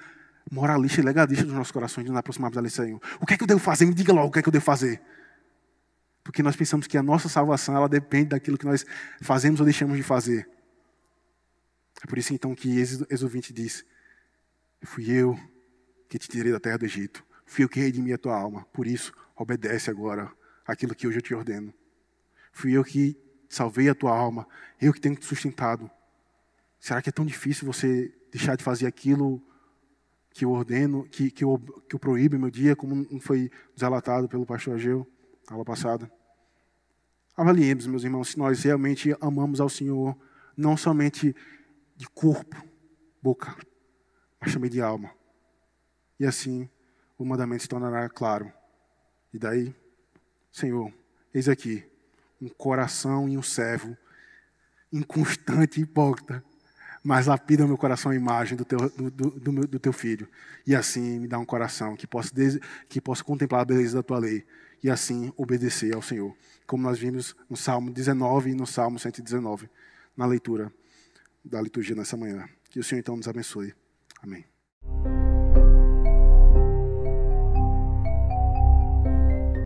[0.49, 2.99] moralista e legalista dos nossos corações de nos aproximarmos da lei Senhor.
[3.19, 3.85] O que é que eu devo fazer?
[3.85, 5.01] Me diga logo o que é que eu devo fazer.
[6.23, 8.85] Porque nós pensamos que a nossa salvação ela depende daquilo que nós
[9.21, 10.49] fazemos ou deixamos de fazer.
[12.03, 13.85] É por isso então que Êxodo 20 diz:
[14.83, 15.37] Fui eu
[16.07, 18.87] que te tirei da terra do Egito, fui eu que redimi a tua alma, por
[18.87, 20.31] isso obedece agora
[20.65, 21.73] aquilo que hoje eu te ordeno.
[22.51, 23.17] Fui eu que
[23.49, 24.47] salvei a tua alma,
[24.81, 25.89] eu que tenho te sustentado.
[26.79, 29.41] Será que é tão difícil você deixar de fazer aquilo
[30.31, 34.45] que eu ordeno, que, que, eu, que eu proíbo meu dia, como foi relatado pelo
[34.45, 35.07] pastor Ageu,
[35.47, 36.11] aula passada?
[37.35, 40.17] Avaliemos, meus irmãos, se nós realmente amamos ao Senhor,
[40.55, 41.35] não somente
[41.95, 42.55] de corpo,
[43.21, 43.55] boca,
[44.39, 45.11] mas também de alma.
[46.19, 46.69] E assim
[47.17, 48.51] o mandamento se tornará claro.
[49.33, 49.75] E daí,
[50.51, 50.91] Senhor,
[51.33, 51.83] eis aqui
[52.41, 53.97] um coração e um servo
[54.91, 56.43] inconstante e hipócrita,
[57.03, 60.27] mas lapida meu coração a imagem do teu, do, do, do, meu, do teu filho.
[60.65, 62.31] E assim me dá um coração que possa,
[62.89, 64.45] que possa contemplar a beleza da tua lei
[64.81, 66.35] e assim obedecer ao Senhor.
[66.65, 69.69] Como nós vimos no Salmo 19 e no Salmo 119,
[70.15, 70.71] na leitura
[71.43, 72.47] da liturgia nessa manhã.
[72.69, 73.73] Que o Senhor então nos abençoe.
[74.21, 74.54] Amém.